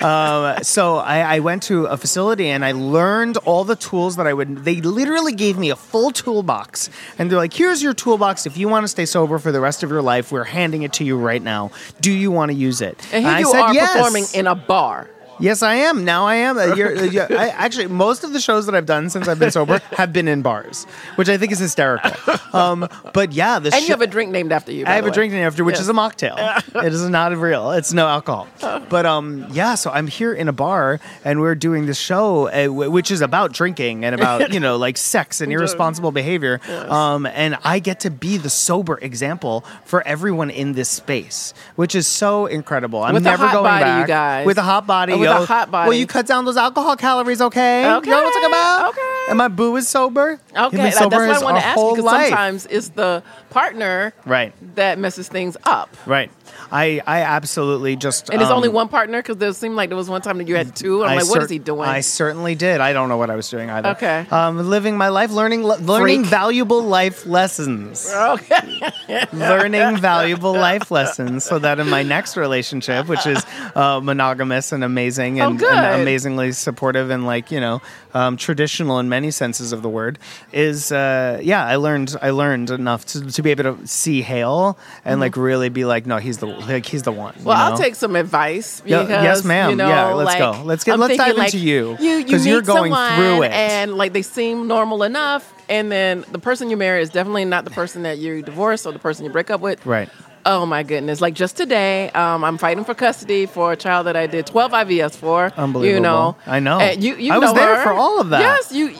um, 0.56 0.62
so 0.64 0.96
I, 0.96 1.36
I 1.36 1.38
went 1.40 1.62
to 1.64 1.86
a 1.86 1.96
facility 1.96 2.48
and 2.48 2.64
I 2.64 2.72
learned 2.72 3.36
all 3.38 3.64
the 3.64 3.76
tools 3.76 4.16
that 4.16 4.26
I 4.26 4.32
would. 4.34 4.64
They 4.64 4.80
literally 4.80 5.32
gave 5.32 5.56
me 5.58 5.70
a 5.70 5.76
full 5.76 6.10
toolbox 6.10 6.90
and 7.18 7.30
they're 7.30 7.38
like, 7.38 7.52
"Here's 7.52 7.82
your 7.82 7.94
toolbox. 7.94 8.46
If 8.46 8.56
you 8.56 8.68
want 8.68 8.84
to 8.84 8.88
stay 8.88 9.06
sober 9.06 9.38
for 9.38 9.52
the 9.52 9.60
rest 9.60 9.82
of 9.82 9.90
your 9.90 10.02
life, 10.02 10.32
we're 10.32 10.44
handing 10.44 10.82
it 10.82 10.92
to 10.94 11.04
you 11.04 11.16
right 11.18 11.42
now. 11.42 11.70
Do 12.00 12.10
you 12.12 12.30
want 12.30 12.50
to 12.50 12.56
use 12.56 12.80
it?" 12.80 12.98
and 13.12 13.24
here 13.24 13.34
I 13.34 13.38
you 13.40 13.46
said, 13.50 13.60
are 13.60 13.74
"Yes." 13.74 13.92
performing 13.92 14.24
in 14.34 14.46
a 14.46 14.54
bar. 14.54 15.08
Yes, 15.40 15.62
I 15.62 15.74
am. 15.76 16.04
Now 16.04 16.26
I 16.26 16.34
am. 16.36 16.58
Uh, 16.58 16.74
You're, 16.74 16.96
uh, 16.98 17.02
you're- 17.02 17.36
I, 17.36 17.48
actually, 17.48 17.86
most 17.86 18.24
of 18.24 18.32
the 18.32 18.40
shows 18.40 18.66
that 18.66 18.74
I've 18.74 18.86
done 18.86 19.08
since 19.10 19.26
I've 19.28 19.38
been 19.38 19.50
sober 19.50 19.78
have 19.96 20.12
been 20.12 20.28
in 20.28 20.42
bars, 20.42 20.84
which 21.16 21.28
I 21.28 21.36
think 21.38 21.50
is 21.52 21.58
hysterical. 21.58 22.12
Um, 22.52 22.88
but 23.14 23.32
yeah, 23.32 23.58
this 23.58 23.74
And 23.74 23.82
you 23.84 23.90
have 23.90 24.02
a 24.02 24.06
drink 24.06 24.30
named 24.32 24.52
after 24.52 24.72
you. 24.72 24.84
by 24.84 24.92
I 24.92 24.94
have 24.96 25.04
the 25.04 25.10
a 25.10 25.14
drink 25.14 25.32
named 25.32 25.46
after, 25.46 25.64
which 25.64 25.74
Yes. 25.74 25.82
is 25.82 25.88
a 25.88 25.92
mocktail. 25.94 26.36
it 26.84 26.92
is 26.92 27.08
not 27.08 27.36
real. 27.36 27.70
It's 27.72 27.92
no 27.92 28.06
alcohol. 28.06 28.48
But 28.90 29.06
um, 29.06 29.46
yeah. 29.52 29.76
So 29.76 29.90
I'm 29.90 30.08
here 30.08 30.32
in 30.32 30.48
a 30.48 30.52
bar, 30.52 30.98
and 31.24 31.40
we're 31.40 31.54
doing 31.54 31.86
this 31.86 31.98
show, 31.98 32.48
uh, 32.48 32.64
w- 32.66 32.90
which 32.90 33.10
is 33.12 33.20
about 33.20 33.52
drinking 33.52 34.04
and 34.04 34.14
about 34.16 34.52
you 34.54 34.58
know 34.60 34.76
like 34.76 34.96
sex 34.96 35.40
and 35.40 35.52
irresponsible 35.52 36.10
behavior. 36.12 36.60
Um, 36.88 37.24
and 37.26 37.56
I 37.62 37.78
get 37.78 38.00
to 38.00 38.10
be 38.10 38.36
the 38.36 38.50
sober 38.50 38.98
example 39.00 39.64
for 39.84 40.04
everyone 40.06 40.50
in 40.50 40.72
this 40.72 40.88
space, 40.88 41.54
which 41.76 41.94
is 41.94 42.06
so 42.08 42.46
incredible. 42.46 43.02
I'm 43.04 43.14
With 43.14 43.22
a 43.22 43.30
never 43.30 43.46
hot 43.46 43.52
going 43.52 43.64
body, 43.64 43.90
you 43.90 43.96
back 44.02 44.06
guys. 44.08 44.46
with 44.46 44.58
a 44.58 44.62
hot 44.62 44.86
body. 44.88 45.12
Uh, 45.12 45.29
a 45.30 45.46
hot 45.46 45.70
body. 45.70 45.88
Well, 45.88 45.98
you 45.98 46.06
cut 46.06 46.26
down 46.26 46.44
those 46.44 46.56
alcohol 46.56 46.96
calories, 46.96 47.40
okay? 47.40 47.90
Okay, 47.90 48.06
You 48.06 48.10
know 48.16 48.22
what 48.22 48.26
I'm 48.26 48.32
talking 48.32 48.48
about? 48.48 48.88
okay. 48.90 49.00
And 49.30 49.38
my 49.38 49.48
boo 49.48 49.76
is 49.76 49.88
sober. 49.88 50.38
Okay, 50.56 50.76
been 50.76 50.84
that- 50.86 50.94
sober 50.94 51.26
that's 51.26 51.42
what 51.42 51.50
I 51.50 51.52
want 51.52 51.62
to 51.62 51.66
ask 51.66 51.76
you 51.76 51.82
whole 51.82 51.90
because 51.94 52.04
life. 52.04 52.28
sometimes 52.28 52.66
it's 52.66 52.88
the 52.90 53.22
partner 53.50 54.12
Right. 54.26 54.52
that 54.76 54.98
messes 54.98 55.28
things 55.28 55.56
up. 55.64 55.96
Right. 56.06 56.30
I, 56.72 57.00
I 57.06 57.22
absolutely 57.22 57.96
just. 57.96 58.28
And 58.30 58.40
it's 58.40 58.50
um, 58.50 58.56
only 58.56 58.68
one 58.68 58.88
partner 58.88 59.18
because 59.22 59.38
there 59.38 59.52
seemed 59.52 59.74
like 59.74 59.88
there 59.88 59.96
was 59.96 60.08
one 60.10 60.20
time 60.22 60.38
that 60.38 60.46
you 60.46 60.54
had 60.56 60.74
two. 60.76 61.02
I'm 61.04 61.10
I 61.10 61.14
like, 61.16 61.24
what 61.24 61.38
cer- 61.38 61.44
is 61.44 61.50
he 61.50 61.58
doing? 61.58 61.88
I 61.88 62.00
certainly 62.00 62.54
did. 62.54 62.80
I 62.80 62.92
don't 62.92 63.08
know 63.08 63.16
what 63.16 63.28
I 63.30 63.34
was 63.36 63.48
doing 63.50 63.70
either. 63.70 63.90
Okay. 63.90 64.26
Um, 64.30 64.68
living 64.70 64.96
my 64.96 65.08
life, 65.08 65.30
learning 65.32 65.64
le- 65.64 65.78
learning 65.78 66.20
Freak. 66.20 66.30
valuable 66.30 66.82
life 66.82 67.26
lessons. 67.26 68.12
okay. 68.14 68.80
learning 69.32 69.96
valuable 69.98 70.52
life 70.52 70.90
lessons 70.90 71.44
so 71.44 71.58
that 71.58 71.80
in 71.80 71.88
my 71.88 72.02
next 72.02 72.36
relationship, 72.36 73.08
which 73.08 73.26
is 73.26 73.44
uh, 73.74 74.00
monogamous 74.02 74.70
and 74.72 74.84
amazing 74.84 75.40
Oh, 75.40 75.48
and, 75.50 75.58
good. 75.58 75.72
and 75.72 76.02
amazingly 76.02 76.52
supportive 76.52 77.10
and 77.10 77.26
like 77.26 77.50
you 77.50 77.60
know 77.60 77.80
um, 78.14 78.36
traditional 78.36 78.98
in 79.00 79.08
many 79.08 79.19
senses 79.28 79.72
of 79.72 79.82
the 79.82 79.90
word, 79.90 80.18
is 80.50 80.90
uh, 80.90 81.38
yeah, 81.42 81.66
I 81.66 81.76
learned 81.76 82.16
I 82.22 82.30
learned 82.30 82.70
enough 82.70 83.04
to, 83.06 83.30
to 83.30 83.42
be 83.42 83.50
able 83.50 83.64
to 83.76 83.86
see 83.86 84.22
Hale 84.22 84.78
and 85.04 85.20
like 85.20 85.36
really 85.36 85.68
be 85.68 85.84
like, 85.84 86.06
no, 86.06 86.16
he's 86.16 86.38
the 86.38 86.46
like 86.46 86.86
he's 86.86 87.02
the 87.02 87.12
one. 87.12 87.34
you 87.34 87.40
Mm-hmm. 87.40 87.48
Well, 87.48 87.72
I'll 87.72 87.76
take 87.76 87.94
some 87.96 88.16
advice. 88.16 88.82
Yeah, 88.86 89.06
yes, 89.06 89.44
ma'am. 89.44 89.70
You 89.70 89.76
know, 89.76 89.88
Yeah, 89.88 90.12
let's 90.14 90.26
like, 90.26 90.38
go. 90.38 90.62
Let's 90.64 90.84
get- 90.84 90.94
I'm 90.94 91.00
let's 91.00 91.18
dive 91.18 91.28
into 91.30 91.40
like, 91.42 91.52
you, 91.54 91.96
You, 92.00 92.16
you 92.16 92.24
'cause 92.24 92.46
you're 92.46 92.60
meet 92.60 92.66
going 92.66 92.92
through 92.92 93.42
it. 93.42 93.52
and 93.52 93.94
like 93.98 94.14
they 94.14 94.22
seem 94.22 94.66
normal 94.66 95.02
enough, 95.02 95.52
and 95.68 95.92
then 95.92 96.24
the 96.32 96.38
person 96.38 96.70
you 96.70 96.76
marry 96.78 97.02
is 97.02 97.10
definitely 97.10 97.44
not 97.44 97.64
the 97.66 97.70
person 97.72 98.04
that 98.04 98.16
you 98.18 98.40
divorce 98.40 98.86
or 98.86 98.92
the 98.92 98.98
person 99.00 99.24
you 99.26 99.30
break 99.30 99.50
up 99.50 99.60
with. 99.60 99.84
Right. 99.84 100.08
Oh 100.46 100.64
my 100.64 100.82
goodness! 100.82 101.20
Like 101.20 101.34
just 101.34 101.58
today, 101.58 102.08
um, 102.12 102.44
I'm 102.44 102.56
fighting 102.56 102.82
for 102.84 102.94
custody 102.94 103.44
for 103.44 103.72
a 103.72 103.76
child 103.76 104.06
that 104.06 104.16
I 104.16 104.26
did 104.26 104.46
12 104.46 104.72
IVFs 104.72 105.14
for. 105.14 105.52
Unbelievable! 105.54 105.94
You 105.94 106.00
know, 106.00 106.34
I 106.46 106.60
know. 106.60 106.80
And 106.80 107.04
you, 107.04 107.14
you 107.16 107.30
I 107.34 107.36
was 107.36 107.52
know 107.52 107.60
there 107.60 107.76
her. 107.76 107.82
for 107.82 107.92
all 107.92 108.22
of 108.22 108.30
that. 108.30 108.40
Yes, 108.40 108.72
you. 108.72 108.94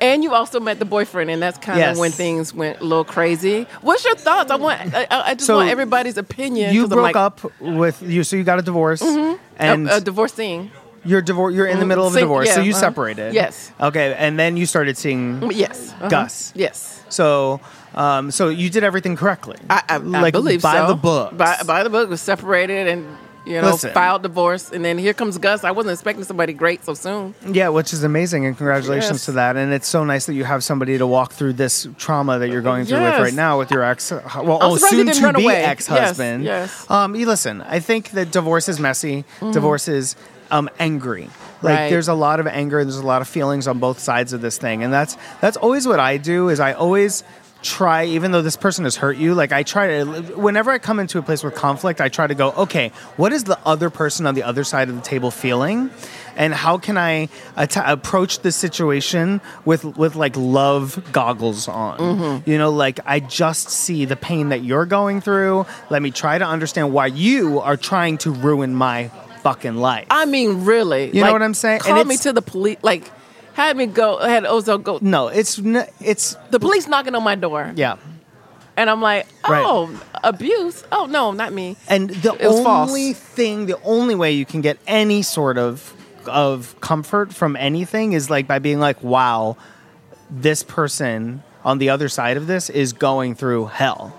And 0.00 0.22
you 0.22 0.34
also 0.34 0.60
met 0.60 0.78
the 0.78 0.84
boyfriend, 0.84 1.30
and 1.30 1.40
that's 1.42 1.58
kind 1.58 1.78
of 1.78 1.86
Yes. 1.86 1.98
when 1.98 2.10
things 2.10 2.52
went 2.54 2.80
a 2.80 2.84
little 2.84 3.04
crazy. 3.04 3.66
What's 3.82 4.04
your 4.04 4.14
thoughts? 4.16 4.50
I 4.50 4.56
want, 4.56 4.94
I, 4.94 5.06
I 5.10 5.34
just 5.34 5.46
So, 5.46 5.56
want 5.56 5.70
everybody's 5.70 6.16
opinion. 6.18 6.74
You 6.74 6.88
broke 6.88 7.02
like, 7.02 7.16
up 7.16 7.40
with 7.60 8.02
you, 8.02 8.24
so 8.24 8.36
you 8.36 8.44
got 8.44 8.58
a 8.58 8.62
divorce, 8.62 9.02
and 9.02 9.88
a, 9.88 9.96
a 9.96 10.00
divorcing. 10.00 10.70
you're 11.04 11.22
divor- 11.22 11.54
You're 11.54 11.66
in 11.66 11.78
the 11.78 11.84
Mm, 11.84 11.88
middle 11.88 12.06
of 12.06 12.14
a 12.16 12.20
divorce, 12.20 12.52
so 12.52 12.60
you 12.60 12.72
uh-huh. 12.72 12.80
separated. 12.80 13.32
Yes. 13.34 13.70
Okay, 13.80 14.14
and 14.18 14.38
then 14.38 14.56
you 14.56 14.66
started 14.66 14.96
seeing 14.98 15.50
Yes. 15.50 15.92
uh-huh. 15.92 16.08
Gus. 16.08 16.52
Yes. 16.54 17.02
So, 17.08 17.60
um, 17.94 18.30
so 18.30 18.48
you 18.48 18.68
did 18.68 18.82
everything 18.84 19.16
correctly. 19.16 19.56
I, 19.70 19.82
I, 19.88 19.94
I 19.94 19.98
like 19.98 20.32
believe 20.32 20.60
by 20.62 20.74
so. 20.78 20.88
the 20.88 20.94
book. 20.96 21.36
By, 21.36 21.56
by 21.64 21.82
the 21.84 21.90
book 21.90 22.10
was 22.10 22.20
separated 22.20 22.88
and 22.88 23.06
you 23.46 23.60
know 23.60 23.70
Listen. 23.70 23.92
filed 23.92 24.22
divorce, 24.22 24.72
and 24.72 24.84
then 24.84 24.98
here 24.98 25.14
comes 25.14 25.38
Gus. 25.38 25.64
I 25.64 25.70
wasn't 25.70 25.92
expecting 25.92 26.24
somebody 26.24 26.52
great 26.52 26.84
so 26.84 26.94
soon. 26.94 27.34
yeah, 27.46 27.68
which 27.68 27.92
is 27.92 28.02
amazing, 28.04 28.44
and 28.44 28.56
congratulations 28.56 29.12
Yes. 29.20 29.24
to 29.26 29.32
that. 29.32 29.56
And 29.56 29.72
it's 29.72 29.86
so 29.88 30.04
nice 30.04 30.26
that 30.26 30.34
you 30.34 30.44
have 30.44 30.64
somebody 30.64 30.98
to 30.98 31.06
walk 31.06 31.32
through 31.32 31.54
this 31.54 31.86
trauma 31.96 32.38
that 32.38 32.48
you're 32.50 32.62
going 32.62 32.84
through 32.84 33.02
with 33.02 33.20
right 33.20 33.34
now 33.34 33.58
with 33.58 33.70
your 33.70 33.82
ex. 33.82 34.10
Well, 34.10 34.58
I'm 34.60 34.72
oh, 34.72 34.76
soon 34.76 35.06
to 35.06 35.32
be 35.32 35.48
ex 35.48 35.86
husband. 35.86 36.44
Yes, 36.44 36.70
yes. 36.70 36.90
Um, 36.90 37.14
you 37.14 37.26
listen. 37.26 37.62
I 37.62 37.80
think 37.80 38.10
that 38.10 38.30
divorce 38.32 38.68
is 38.68 38.80
messy. 38.80 39.24
Divorce 39.52 39.88
is 39.88 40.16
um, 40.50 40.68
angry. 40.78 41.30
Like 41.62 41.78
Right. 41.78 41.90
there's 41.90 42.08
a 42.08 42.14
lot 42.14 42.38
of 42.40 42.46
anger. 42.46 42.78
And 42.80 42.88
there's 42.88 42.98
a 42.98 43.06
lot 43.06 43.22
of 43.22 43.28
feelings 43.28 43.66
on 43.66 43.78
both 43.78 43.98
sides 43.98 44.32
of 44.32 44.40
this 44.42 44.58
thing, 44.58 44.82
and 44.84 44.92
that's 44.92 45.16
that's 45.40 45.56
always 45.56 45.86
what 45.86 45.98
I 46.00 46.16
do. 46.18 46.48
Is 46.50 46.60
I 46.60 46.72
always 46.72 47.24
try 47.66 48.04
even 48.04 48.30
though 48.30 48.42
this 48.42 48.56
person 48.56 48.84
has 48.84 48.94
hurt 48.94 49.16
you 49.16 49.34
like 49.34 49.50
i 49.50 49.64
try 49.64 49.88
to 49.88 50.04
whenever 50.36 50.70
i 50.70 50.78
come 50.78 51.00
into 51.00 51.18
a 51.18 51.22
place 51.22 51.42
with 51.42 51.54
conflict 51.54 52.00
i 52.00 52.08
try 52.08 52.26
to 52.26 52.34
go 52.34 52.52
okay 52.52 52.90
what 53.16 53.32
is 53.32 53.44
the 53.44 53.58
other 53.66 53.90
person 53.90 54.24
on 54.24 54.36
the 54.36 54.42
other 54.44 54.62
side 54.62 54.88
of 54.88 54.94
the 54.94 55.02
table 55.02 55.32
feeling 55.32 55.90
and 56.36 56.54
how 56.54 56.78
can 56.78 56.96
i 56.96 57.28
at- 57.56 57.76
approach 57.90 58.38
this 58.40 58.54
situation 58.54 59.40
with 59.64 59.84
with 59.84 60.14
like 60.14 60.36
love 60.36 61.02
goggles 61.10 61.66
on 61.66 61.98
mm-hmm. 61.98 62.48
you 62.48 62.56
know 62.56 62.70
like 62.70 63.00
i 63.04 63.18
just 63.18 63.68
see 63.68 64.04
the 64.04 64.16
pain 64.16 64.50
that 64.50 64.62
you're 64.62 64.86
going 64.86 65.20
through 65.20 65.66
let 65.90 66.00
me 66.00 66.12
try 66.12 66.38
to 66.38 66.46
understand 66.46 66.92
why 66.92 67.06
you 67.06 67.58
are 67.58 67.76
trying 67.76 68.16
to 68.16 68.30
ruin 68.30 68.74
my 68.74 69.08
fucking 69.42 69.74
life 69.74 70.06
I 70.10 70.24
mean, 70.24 70.64
really. 70.64 71.14
You 71.14 71.22
know 71.22 71.32
what 71.32 71.42
I'm 71.42 71.54
saying? 71.54 71.80
Called 71.80 72.06
me 72.06 72.16
to 72.16 72.32
the 72.32 72.42
police. 72.42 72.78
Like, 72.82 73.08
had 73.56 73.76
me 73.76 73.86
go. 73.86 74.18
Had 74.18 74.44
Ozo 74.44 74.76
go. 74.82 74.98
no 75.02 75.28
it's 75.28 75.58
n- 75.58 75.88
it's 76.00 76.36
The 76.50 76.60
police 76.60 76.86
knocking 76.86 77.14
on 77.14 77.22
my 77.24 77.34
door, 77.34 77.72
yeah 77.74 77.96
and 78.78 78.90
I'm 78.90 79.00
like, 79.00 79.26
Right. 79.48 79.64
oh, 79.66 79.88
abuse. 80.22 80.84
Oh 80.92 81.06
no, 81.06 81.32
not 81.32 81.50
me. 81.50 81.76
And 81.88 82.10
the 82.10 82.34
It 82.34 82.46
was 82.46 82.60
false. 82.62 82.90
only 82.90 83.14
thing, 83.14 83.64
the 83.64 83.78
only 83.82 84.14
way 84.14 84.32
you 84.32 84.44
can 84.44 84.60
get 84.60 84.76
any 84.86 85.22
sort 85.22 85.56
of 85.58 85.94
of 86.28 86.74
comfort 86.80 87.32
from 87.32 87.56
anything 87.56 88.12
is 88.12 88.28
like 88.28 88.46
by 88.46 88.58
being 88.58 88.78
like, 88.78 89.02
wow, 89.02 89.56
this 90.30 90.62
person 90.62 91.42
on 91.64 91.78
the 91.78 91.88
other 91.88 92.08
side 92.10 92.36
of 92.36 92.46
this 92.46 92.68
is 92.68 92.92
going 92.92 93.34
through 93.34 93.66
hell. 93.66 94.12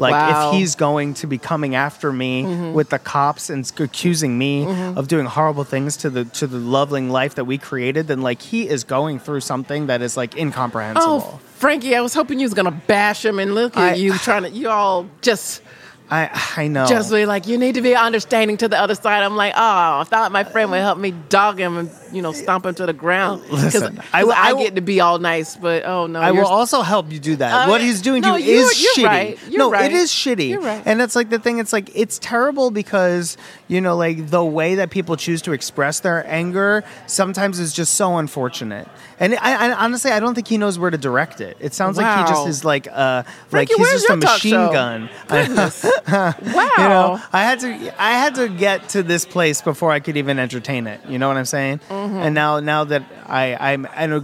Like 0.00 0.12
Wow. 0.12 0.30
Mm-hmm. 0.30 0.54
if 0.56 0.60
he's 0.60 0.74
going 0.74 1.14
to 1.14 1.26
be 1.26 1.38
coming 1.38 1.74
after 1.74 2.12
me 2.12 2.72
with 2.72 2.88
the 2.90 2.98
cops 2.98 3.50
and 3.50 3.70
accusing 3.78 4.36
me 4.38 4.66
of 4.96 5.06
doing 5.08 5.26
horrible 5.26 5.64
things 5.64 5.96
to 5.98 6.10
the 6.10 6.24
to 6.24 6.46
the 6.46 6.58
lovely 6.58 7.02
life 7.02 7.34
that 7.36 7.44
we 7.44 7.58
created, 7.58 8.06
then 8.08 8.22
like 8.22 8.40
he 8.42 8.68
is 8.68 8.84
going 8.84 9.18
through 9.20 9.40
something 9.40 9.86
that 9.86 10.00
is 10.02 10.16
like 10.16 10.36
incomprehensible. 10.36 11.22
Oh, 11.34 11.40
Frankie, 11.56 11.94
I 11.94 12.00
was 12.00 12.14
hoping 12.14 12.40
you 12.40 12.44
was 12.46 12.54
gonna 12.54 12.70
bash 12.86 13.24
him, 13.24 13.38
and 13.38 13.54
look 13.54 13.76
at 13.76 13.92
I- 13.92 13.94
you 13.96 14.16
trying 14.18 14.42
to. 14.44 14.50
You 14.50 14.70
all 14.70 15.06
just. 15.20 15.62
I 16.10 16.30
I 16.56 16.68
know. 16.68 16.86
Just 16.86 17.10
be 17.10 17.24
like, 17.24 17.46
you 17.46 17.56
need 17.56 17.76
to 17.76 17.82
be 17.82 17.94
understanding 17.94 18.56
to 18.58 18.68
the 18.68 18.78
other 18.78 18.94
side. 18.94 19.22
I'm 19.22 19.36
like, 19.36 19.52
oh, 19.54 20.00
I 20.00 20.04
thought 20.04 20.32
my 20.32 20.44
friend 20.44 20.70
would 20.70 20.80
help 20.80 20.98
me 20.98 21.12
dog 21.28 21.58
him 21.58 21.76
and, 21.76 21.90
you 22.12 22.20
know, 22.20 22.32
stomp 22.32 22.66
him 22.66 22.74
to 22.74 22.86
the 22.86 22.92
ground. 22.92 23.42
Listen, 23.50 24.00
I 24.12 24.20
I, 24.20 24.24
will- 24.24 24.32
I, 24.32 24.50
I 24.50 24.62
get 24.62 24.74
to 24.74 24.80
be 24.80 25.00
all 25.00 25.18
nice, 25.18 25.56
but 25.56 25.84
oh 25.84 26.06
no. 26.06 26.20
I 26.20 26.32
will 26.32 26.46
also 26.46 26.82
help 26.82 27.12
you 27.12 27.20
do 27.20 27.36
that. 27.36 27.52
Uh, 27.52 27.70
what 27.70 27.80
he's 27.80 28.02
doing 28.02 28.22
no, 28.22 28.36
to 28.36 28.42
you 28.42 28.60
is 28.60 28.82
you're 28.82 28.94
shitty. 28.94 29.04
right. 29.04 29.38
No, 29.50 29.70
right. 29.70 29.90
it 29.90 29.94
is 29.94 30.10
shitty. 30.10 30.50
You're 30.50 30.60
right. 30.60 30.82
And 30.84 30.98
that's 30.98 31.14
like 31.14 31.30
the 31.30 31.38
thing. 31.38 31.58
It's 31.58 31.72
like 31.72 31.94
it's 31.94 32.18
terrible 32.18 32.70
because 32.70 33.36
you 33.68 33.80
know, 33.80 33.96
like 33.96 34.28
the 34.28 34.44
way 34.44 34.74
that 34.76 34.90
people 34.90 35.16
choose 35.16 35.42
to 35.42 35.52
express 35.52 36.00
their 36.00 36.26
anger 36.26 36.82
sometimes 37.06 37.60
is 37.60 37.72
just 37.72 37.94
so 37.94 38.16
unfortunate. 38.18 38.88
And 39.20 39.34
I, 39.34 39.68
I 39.68 39.72
honestly, 39.72 40.10
I 40.10 40.18
don't 40.18 40.34
think 40.34 40.48
he 40.48 40.58
knows 40.58 40.78
where 40.78 40.90
to 40.90 40.98
direct 40.98 41.40
it. 41.40 41.56
It 41.60 41.74
sounds 41.74 41.96
like 41.96 42.26
he 42.26 42.32
just 42.32 42.48
is 42.48 42.64
like 42.64 42.88
uh, 42.90 43.22
Frankie, 43.48 43.74
like 43.74 43.78
he's 43.78 43.92
just 43.92 44.10
a 44.10 44.16
machine 44.16 44.52
gun. 44.52 45.08
Wow. 46.08 46.34
You 46.80 46.88
know, 46.88 47.20
I 47.32 47.42
had 47.42 47.60
to 47.60 48.02
I 48.02 48.12
had 48.12 48.34
to 48.36 48.48
get 48.48 48.88
to 48.90 49.02
this 49.02 49.24
place 49.26 49.60
before 49.60 49.90
I 49.92 50.00
could 50.00 50.16
even 50.16 50.38
entertain 50.38 50.86
it. 50.86 51.00
You 51.06 51.18
know 51.18 51.28
what 51.28 51.36
I'm 51.36 51.44
saying? 51.44 51.80
Mm-hmm. 51.88 52.16
And 52.16 52.34
now 52.34 52.60
now 52.60 52.84
that 52.84 53.02
I 53.26 53.56
I'm 53.72 53.86
in 53.86 54.12
a 54.12 54.20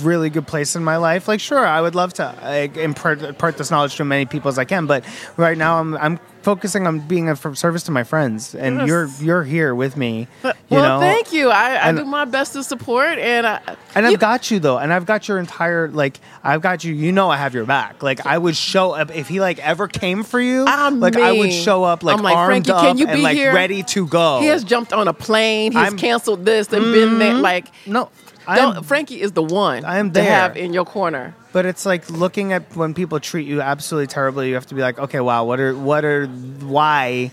really 0.00 0.30
good 0.30 0.46
place 0.46 0.76
in 0.76 0.84
my 0.84 0.96
life, 0.96 1.28
like 1.28 1.40
sure, 1.40 1.66
I 1.66 1.80
would 1.80 1.94
love 1.94 2.12
to 2.14 2.24
uh, 2.24 2.68
impart, 2.80 3.22
impart 3.22 3.56
this 3.58 3.70
knowledge 3.70 3.96
to 3.96 4.02
as 4.02 4.06
many 4.06 4.26
people 4.26 4.48
as 4.48 4.58
I 4.58 4.64
can. 4.64 4.86
But 4.86 5.04
right 5.36 5.56
now, 5.58 5.78
I'm 5.80 5.96
I'm 5.96 6.20
focusing 6.42 6.86
on 6.86 7.00
being 7.00 7.28
of 7.28 7.58
service 7.58 7.82
to 7.82 7.90
my 7.90 8.04
friends, 8.04 8.54
and 8.54 8.78
Yes. 8.78 8.86
you're 8.88 9.10
you're 9.20 9.42
here 9.44 9.74
with 9.74 9.96
me. 9.96 10.28
You 10.44 10.52
well, 10.70 11.00
know, 11.00 11.00
thank 11.00 11.32
you. 11.32 11.50
I, 11.50 11.70
I 11.70 11.88
And- 11.88 11.98
do 11.98 12.04
my 12.04 12.24
best 12.24 12.52
to 12.52 12.62
support, 12.62 13.18
and 13.18 13.46
I, 13.46 13.60
And 13.96 14.06
I've 14.06 14.12
you- 14.12 14.18
got 14.18 14.50
you 14.50 14.60
though, 14.60 14.78
and 14.78 14.92
I've 14.92 15.06
got 15.06 15.26
your 15.28 15.38
entire 15.38 15.88
like 15.88 16.20
I've 16.44 16.60
got 16.62 16.84
you. 16.84 16.94
You 16.94 17.10
know 17.12 17.30
I 17.30 17.36
have 17.36 17.52
your 17.54 17.64
back. 17.66 18.02
Like 18.02 18.24
I 18.26 18.38
would 18.38 18.56
show 18.56 18.92
up 18.92 19.14
if 19.14 19.26
he 19.28 19.40
like 19.40 19.58
ever 19.58 19.88
came 19.88 20.22
for 20.22 20.40
you. 20.40 20.64
I 20.68 20.88
like 20.90 21.16
I 21.16 21.32
would 21.32 21.52
show 21.52 21.82
up 21.84 22.02
like, 22.04 22.16
I'm 22.16 22.22
like, 22.22 22.36
armed 22.36 22.66
Frankie, 22.66 22.72
up 22.72 22.82
can 22.82 22.98
you 22.98 23.06
and 23.08 23.22
like 23.22 23.36
here? 23.36 23.52
ready 23.52 23.82
to 23.82 24.06
go. 24.06 24.40
he 24.40 24.46
has 24.46 24.62
jumped 24.62 24.92
on 24.92 25.08
a 25.08 25.12
plane. 25.12 25.72
He's 25.72 25.80
I'm- 25.80 25.86
Mm-hmm. 25.96 25.98
canceled 25.98 26.44
this 26.44 26.72
and 26.72 26.84
been 26.92 27.18
there. 27.18 27.34
Like, 27.34 27.66
no, 27.86 28.10
don't, 28.54 28.76
I'm, 28.76 28.82
Frankie 28.84 29.20
is 29.20 29.32
the 29.32 29.42
one 29.42 29.84
I 29.84 29.98
am 29.98 30.10
to 30.10 30.20
there. 30.20 30.24
have 30.24 30.56
in 30.56 30.72
your 30.72 30.84
corner. 30.84 31.34
but 31.52 31.66
it's 31.66 31.84
like 31.84 32.08
looking 32.08 32.52
at 32.52 32.76
when 32.76 32.94
people 32.94 33.18
treat 33.18 33.48
you 33.48 33.60
absolutely 33.60 34.06
terribly. 34.06 34.48
You 34.48 34.54
have 34.54 34.66
to 34.66 34.74
be 34.76 34.82
like, 34.82 34.98
okay, 35.00 35.18
wow, 35.20 35.44
what 35.44 35.58
are 35.58 35.74
what 35.74 36.04
are 36.04 36.26
why 36.26 37.32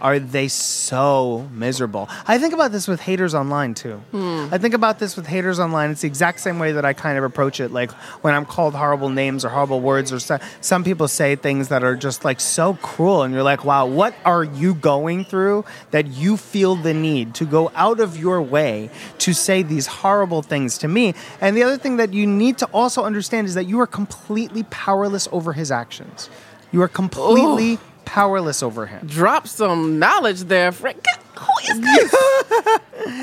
are 0.00 0.18
they 0.18 0.48
so 0.48 1.48
miserable? 1.52 2.08
I 2.26 2.38
think 2.38 2.54
about 2.54 2.72
this 2.72 2.88
with 2.88 3.00
haters 3.00 3.34
online 3.34 3.74
too. 3.74 3.96
Hmm. 4.10 4.46
I 4.50 4.58
think 4.58 4.74
about 4.74 4.98
this 4.98 5.16
with 5.16 5.26
haters 5.26 5.58
online. 5.58 5.90
It's 5.90 6.02
the 6.02 6.06
exact 6.06 6.40
same 6.40 6.58
way 6.58 6.72
that 6.72 6.84
I 6.84 6.92
kind 6.92 7.18
of 7.18 7.24
approach 7.24 7.60
it. 7.60 7.72
Like 7.72 7.90
when 8.22 8.34
I'm 8.34 8.46
called 8.46 8.74
horrible 8.74 9.08
names 9.08 9.44
or 9.44 9.48
horrible 9.48 9.80
words, 9.80 10.12
or 10.12 10.18
so, 10.18 10.38
some 10.60 10.84
people 10.84 11.08
say 11.08 11.36
things 11.36 11.68
that 11.68 11.84
are 11.84 11.96
just 11.96 12.24
like 12.24 12.40
so 12.40 12.74
cruel, 12.74 13.22
and 13.22 13.34
you're 13.34 13.42
like, 13.42 13.64
wow, 13.64 13.86
what 13.86 14.14
are 14.24 14.44
you 14.44 14.74
going 14.74 15.24
through 15.24 15.64
that 15.90 16.06
you 16.06 16.36
feel 16.36 16.76
the 16.76 16.94
need 16.94 17.34
to 17.34 17.44
go 17.44 17.70
out 17.74 18.00
of 18.00 18.16
your 18.16 18.40
way 18.40 18.90
to 19.18 19.32
say 19.32 19.62
these 19.62 19.86
horrible 19.86 20.42
things 20.42 20.78
to 20.78 20.88
me? 20.88 21.14
And 21.40 21.56
the 21.56 21.62
other 21.62 21.76
thing 21.76 21.96
that 21.98 22.12
you 22.12 22.26
need 22.26 22.58
to 22.58 22.66
also 22.66 23.04
understand 23.04 23.46
is 23.46 23.54
that 23.54 23.64
you 23.64 23.80
are 23.80 23.86
completely 23.86 24.64
powerless 24.64 25.28
over 25.32 25.52
his 25.52 25.70
actions. 25.70 26.30
You 26.72 26.82
are 26.82 26.88
completely 26.88 27.78
powerless 28.06 28.62
over 28.62 28.86
him. 28.86 29.06
Drop 29.06 29.46
some 29.46 29.98
knowledge 29.98 30.40
there, 30.44 30.72
Frank. 30.72 31.04
Who 31.38 31.52
is 31.70 31.80
this? 31.82 32.14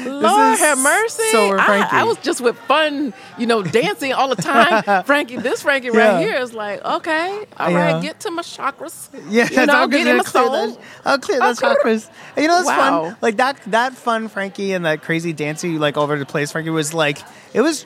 Lord 0.05 0.53
is 0.53 0.59
have 0.59 0.77
mercy. 0.77 1.23
so 1.31 1.57
I, 1.57 1.87
I 1.91 2.03
was 2.03 2.17
just 2.17 2.41
with 2.41 2.55
fun, 2.59 3.11
you 3.39 3.47
know, 3.47 3.63
dancing 3.63 4.13
all 4.13 4.29
the 4.29 4.35
time. 4.41 5.03
Frankie, 5.05 5.37
this 5.37 5.63
Frankie 5.63 5.87
Yeah. 5.91 6.15
right 6.17 6.19
here 6.25 6.35
is 6.39 6.53
like, 6.53 6.83
okay, 6.85 7.45
all 7.57 7.73
right, 7.73 7.95
Yeah. 7.95 8.01
get 8.01 8.19
to 8.21 8.31
my 8.31 8.43
chakras. 8.43 9.09
Yeah, 9.29 9.49
you 9.49 9.65
know, 9.65 9.73
I'll 9.79 9.87
get 9.87 10.05
in 10.05 10.17
my 10.17 10.23
clear 10.23 10.45
soul. 10.45 10.51
that. 10.51 10.77
I'll 11.05 11.17
clear 11.19 11.39
those 11.39 11.59
chakras. 11.59 12.09
You 12.37 12.47
know, 12.47 12.59
it's 12.59 12.67
Wow. 12.67 13.03
fun. 13.09 13.17
Like 13.21 13.37
that, 13.37 13.57
that 13.67 13.93
fun 13.93 14.27
Frankie 14.27 14.73
and 14.73 14.85
that 14.85 15.01
crazy 15.01 15.33
dancing, 15.33 15.79
like 15.79 15.97
over 15.97 16.17
the 16.19 16.25
place 16.25 16.51
Frankie 16.51 16.69
was 16.69 16.93
like. 16.93 17.17
It 17.53 17.61
was 17.61 17.83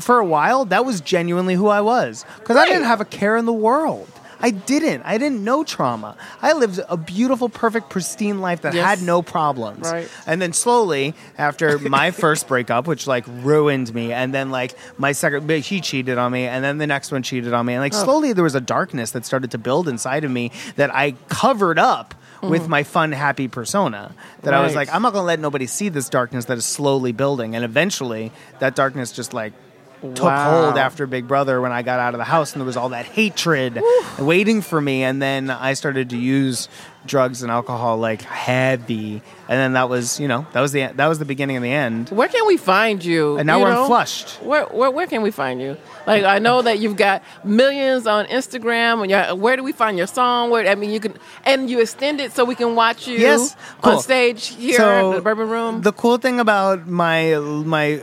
for 0.00 0.18
a 0.18 0.24
while. 0.24 0.64
That 0.66 0.84
was 0.86 1.00
genuinely 1.02 1.54
who 1.54 1.68
I 1.68 1.80
was 1.82 2.24
because 2.38 2.56
I 2.56 2.64
didn't 2.66 2.84
have 2.84 3.00
a 3.00 3.04
care 3.04 3.36
in 3.36 3.44
the 3.46 3.52
world. 3.52 4.08
I 4.40 4.50
didn't. 4.50 5.02
I 5.04 5.18
didn't 5.18 5.44
know 5.44 5.64
trauma. 5.64 6.16
I 6.40 6.52
lived 6.52 6.80
a 6.88 6.96
beautiful, 6.96 7.48
perfect, 7.48 7.90
pristine 7.90 8.40
life 8.40 8.62
that 8.62 8.74
Yes. 8.74 8.84
had 8.84 9.02
no 9.02 9.22
problems. 9.22 9.90
Right. 9.90 10.08
And 10.26 10.40
then 10.40 10.52
slowly, 10.52 11.14
after 11.38 11.78
my 11.78 12.10
first 12.24 12.48
breakup, 12.48 12.86
which 12.86 13.06
like 13.06 13.24
ruined 13.28 13.94
me, 13.94 14.12
and 14.12 14.32
then 14.34 14.50
like 14.50 14.74
my 14.98 15.12
second, 15.12 15.46
but 15.46 15.60
he 15.60 15.80
cheated 15.80 16.18
on 16.18 16.32
me, 16.32 16.46
and 16.46 16.64
then 16.64 16.78
the 16.78 16.86
next 16.86 17.12
one 17.12 17.22
cheated 17.22 17.52
on 17.52 17.66
me, 17.66 17.74
and 17.74 17.82
like 17.82 17.94
oh. 17.94 18.04
slowly 18.04 18.32
there 18.32 18.44
was 18.44 18.54
a 18.54 18.60
darkness 18.60 19.10
that 19.12 19.24
started 19.24 19.50
to 19.52 19.58
build 19.58 19.88
inside 19.88 20.24
of 20.24 20.30
me 20.30 20.52
that 20.76 20.94
I 20.94 21.12
covered 21.28 21.78
up. 21.78 22.14
Mm-hmm. 22.40 22.52
With 22.52 22.68
my 22.68 22.84
fun, 22.84 23.12
happy 23.12 23.48
persona, 23.48 24.14
that 24.44 24.54
I 24.54 24.62
was 24.62 24.74
like, 24.74 24.88
I'm 24.94 25.02
not 25.02 25.12
gonna 25.12 25.26
let 25.26 25.40
nobody 25.40 25.66
see 25.66 25.90
this 25.90 26.08
darkness 26.08 26.46
that 26.46 26.56
is 26.56 26.64
slowly 26.64 27.12
building, 27.12 27.54
and 27.54 27.66
eventually 27.66 28.32
that 28.60 28.74
darkness 28.74 29.12
just 29.12 29.34
like 29.34 29.52
took 30.00 30.20
Wow. 30.24 30.64
hold 30.64 30.78
after 30.78 31.06
Big 31.06 31.28
Brother 31.28 31.60
when 31.60 31.72
I 31.72 31.82
got 31.82 32.00
out 32.00 32.14
of 32.14 32.18
the 32.18 32.24
house, 32.24 32.52
and 32.52 32.60
there 32.60 32.66
was 32.66 32.76
all 32.76 32.90
that 32.90 33.04
hatred 33.06 33.80
waiting 34.18 34.62
for 34.62 34.80
me. 34.80 35.02
And 35.02 35.20
then 35.20 35.50
I 35.50 35.74
started 35.74 36.10
to 36.10 36.16
use 36.16 36.68
drugs 37.06 37.42
and 37.42 37.50
alcohol 37.50 37.96
like 37.98 38.22
heavy, 38.22 39.22
and 39.48 39.58
then 39.58 39.72
that 39.74 39.88
was 39.88 40.18
you 40.20 40.28
know 40.28 40.46
that 40.52 40.60
was 40.60 40.72
the 40.72 40.86
that 40.86 41.06
was 41.06 41.18
the 41.18 41.24
beginning 41.24 41.56
of 41.56 41.62
the 41.62 41.70
end. 41.72 42.08
Where 42.10 42.28
can 42.28 42.46
we 42.46 42.56
find 42.56 43.04
you? 43.04 43.36
And 43.38 43.46
now 43.46 43.58
you 43.58 43.64
we're 43.64 43.70
know? 43.72 43.86
flushed. 43.86 44.42
Where, 44.42 44.64
where 44.66 44.90
where 44.90 45.06
can 45.06 45.22
we 45.22 45.30
find 45.30 45.60
you? 45.60 45.76
Like 46.10 46.24
I 46.24 46.38
know 46.38 46.62
that 46.62 46.78
you've 46.78 46.96
got 46.96 47.22
millions 47.44 48.06
on 48.06 48.26
Instagram. 48.26 49.02
And 49.30 49.40
where 49.40 49.56
do 49.56 49.62
we 49.62 49.72
find 49.72 49.96
your 49.96 50.06
song? 50.06 50.50
Where 50.50 50.68
I 50.68 50.74
mean, 50.74 50.90
you 50.90 51.00
can 51.00 51.14
and 51.44 51.70
you 51.70 51.80
extend 51.80 52.20
it 52.20 52.32
so 52.32 52.44
we 52.44 52.54
can 52.54 52.74
watch 52.74 53.06
you 53.08 53.18
Yes, 53.18 53.56
cool. 53.82 53.92
on 53.94 54.00
stage 54.02 54.48
here 54.48 54.76
So, 54.76 55.12
at 55.12 55.16
the 55.16 55.22
Bourbon 55.22 55.48
Room. 55.48 55.82
The 55.82 55.92
cool 55.92 56.16
thing 56.18 56.40
about 56.40 56.86
my 56.86 57.36
my 57.38 58.00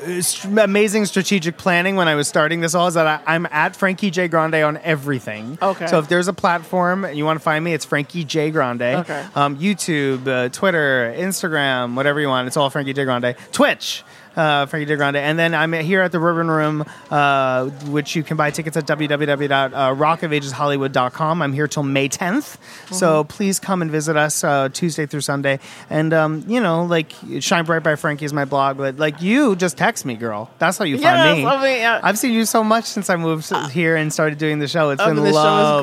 amazing 0.61 1.05
strategic 1.05 1.57
planning 1.57 1.95
when 1.95 2.07
I 2.07 2.15
was 2.15 2.27
starting 2.27 2.61
this 2.61 2.73
all 2.75 2.87
is 2.87 2.93
that 2.93 3.07
I, 3.07 3.35
I'm 3.35 3.45
at 3.51 3.75
Frankie 3.75 4.11
J 4.11 4.27
Grande 4.27 4.55
on 4.55 4.77
everything. 4.77 5.57
Okay. 5.61 5.87
So 5.87 5.99
if 5.99 6.07
there's 6.07 6.27
a 6.27 6.33
platform 6.33 7.03
and 7.05 7.17
you 7.17 7.25
want 7.25 7.37
to 7.39 7.43
find 7.43 7.63
me, 7.63 7.73
it's 7.73 7.85
Frankie 7.85 8.23
J 8.23 8.51
Grande. 8.51 8.81
Okay. 8.81 9.25
Um, 9.35 9.57
YouTube, 9.57 10.27
uh, 10.27 10.49
Twitter, 10.49 11.13
Instagram, 11.17 11.95
whatever 11.95 12.19
you 12.19 12.27
want. 12.27 12.47
It's 12.47 12.57
all 12.57 12.69
Frankie 12.69 12.93
J 12.93 13.03
Grande. 13.05 13.35
Twitch. 13.51 14.03
Uh, 14.37 14.67
Frankie 14.67 14.85
J. 14.85 14.95
Grande. 14.97 15.15
And 15.17 15.39
then 15.39 15.55
I'm 15.55 15.73
here 15.73 16.01
at 16.01 16.11
the 16.11 16.19
Bourbon 16.19 16.47
Room, 16.49 16.85
uh, 17.09 17.65
which 17.89 18.15
you 18.15 18.21
can 18.21 18.37
buy 18.37 18.51
tickets 18.51 18.77
at 18.77 18.85
www.rockofageshollywood.com. 18.85 21.41
I'm 21.41 21.53
here 21.53 21.67
till 21.67 21.83
May 21.83 22.09
10th. 22.09 22.57
So 22.93 23.23
Mm-hmm. 23.23 23.27
please 23.29 23.59
come 23.59 23.81
and 23.81 23.89
visit 23.89 24.15
us 24.15 24.43
uh, 24.43 24.69
Tuesday 24.71 25.05
through 25.05 25.21
Sunday. 25.21 25.59
And, 25.89 26.13
um, 26.13 26.43
you 26.47 26.59
know, 26.61 26.83
like, 26.83 27.11
Shine 27.39 27.65
Bright 27.65 27.83
by 27.83 27.95
Frankie 27.95 28.25
is 28.25 28.33
my 28.33 28.45
blog, 28.45 28.77
but, 28.77 28.97
like, 28.97 29.21
you 29.21 29.55
just 29.55 29.77
text 29.77 30.05
me, 30.05 30.15
girl. 30.15 30.49
That's 30.59 30.77
how 30.77 30.85
you 30.85 30.97
find 30.97 31.05
Yes, 31.17 31.37
me. 31.37 31.45
I 31.45 31.63
mean, 31.63 31.85
uh, 31.85 31.99
I've 32.03 32.17
seen 32.19 32.33
you 32.33 32.45
so 32.45 32.63
much 32.63 32.85
since 32.85 33.09
I 33.09 33.15
moved 33.15 33.51
here 33.71 33.95
and 33.95 34.11
started 34.13 34.37
doing 34.37 34.59
the 34.59 34.67
show. 34.67 34.89
It's 34.91 35.01
I 35.01 35.07
been 35.07 35.15
the 35.23 35.29
show 35.29 35.33
lovely. 35.33 35.77
is 35.77 35.81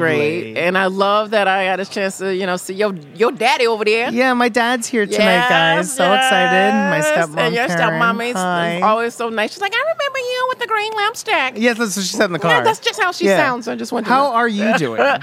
great, 0.54 0.56
and 0.58 0.78
I 0.78 0.86
love 0.86 1.30
that 1.30 1.48
I 1.48 1.66
got 1.66 1.80
a 1.80 1.84
chance 1.86 2.18
to, 2.18 2.34
you 2.34 2.46
know, 2.46 2.56
see 2.56 2.74
your 2.74 2.94
your 3.16 3.32
daddy 3.32 3.66
over 3.66 3.84
there. 3.84 4.10
yeah, 4.12 4.32
my 4.34 4.48
dad's 4.48 4.86
here 4.86 5.06
tonight, 5.06 5.48
guys. 5.48 5.92
So 5.94 6.12
excited. 6.12 6.72
My 6.90 7.00
stepmom, 7.00 7.38
and 7.38 7.54
your 7.54 7.66
Karen. 7.66 8.00
stepmom 8.00 8.28
is 8.28 8.34
Always 8.82 9.14
so 9.14 9.28
nice. 9.28 9.52
She's 9.52 9.60
like, 9.60 9.74
I 9.74 9.78
remember 9.80 10.18
you 10.18 10.46
with 10.48 10.58
the 10.58 10.66
green 10.66 10.92
lampstick. 10.92 11.52
Yes, 11.60 11.78
that's 11.78 11.96
what 11.96 12.04
she 12.04 12.14
said 12.16 12.26
in 12.26 12.32
the 12.32 12.38
car. 12.38 12.50
Yeah, 12.52 12.60
that's 12.62 12.80
just 12.80 13.00
how 13.00 13.12
she 13.12 13.26
Yeah. 13.26 13.36
sounds. 13.38 13.68
I 13.68 13.74
just 13.76 13.92
want 13.92 14.06
to 14.06 14.12
How 14.12 14.24
know. 14.30 14.34
are 14.34 14.48
you 14.48 14.76
doing? 14.78 15.00
Uh, 15.00 15.18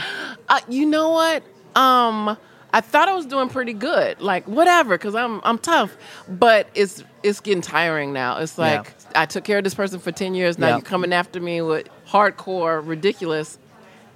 you 0.70 0.86
know 0.86 1.10
what? 1.10 1.44
Um, 1.75 2.38
I 2.74 2.80
thought 2.82 3.10
I 3.10 3.13
was 3.13 3.25
doing 3.25 3.50
pretty 3.50 3.74
good. 3.74 4.22
Like 4.22 4.48
whatever, 4.48 4.98
because 4.98 5.16
I'm 5.16 5.42
I'm 5.44 5.58
tough. 5.58 5.96
But 6.30 6.68
it's 6.75 7.04
it's 7.24 7.40
getting 7.40 7.62
tiring 7.62 8.13
now. 8.13 8.38
It's 8.38 8.58
like 8.58 8.86
Yeah. 9.13 9.22
I 9.22 9.25
took 9.25 9.44
care 9.44 9.58
of 9.58 9.63
this 9.63 9.74
person 9.74 10.00
for 10.00 10.12
ten 10.12 10.34
years. 10.36 10.58
Now 10.58 10.68
Yeah. 10.68 10.74
you're 10.75 10.82
coming 10.82 11.12
after 11.13 11.40
me 11.40 11.62
with 11.62 11.88
hardcore, 12.08 12.86
ridiculous. 12.86 13.58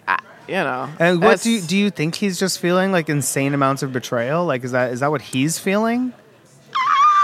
I, 0.08 0.20
you 0.48 0.54
know. 0.56 0.90
And 1.00 1.22
what 1.22 1.42
do 1.42 1.52
you, 1.52 1.62
do 1.62 1.76
you 1.78 1.90
think 1.90 2.16
he's 2.16 2.40
just 2.40 2.60
feeling 2.60 2.92
like 2.94 3.10
insane 3.10 3.54
amounts 3.54 3.84
of 3.84 3.92
betrayal? 3.92 4.46
Like 4.46 4.64
is 4.64 4.72
that 4.72 4.94
is 4.94 5.02
that 5.02 5.12
what 5.12 5.22
he's 5.22 5.60
feeling? 5.60 6.14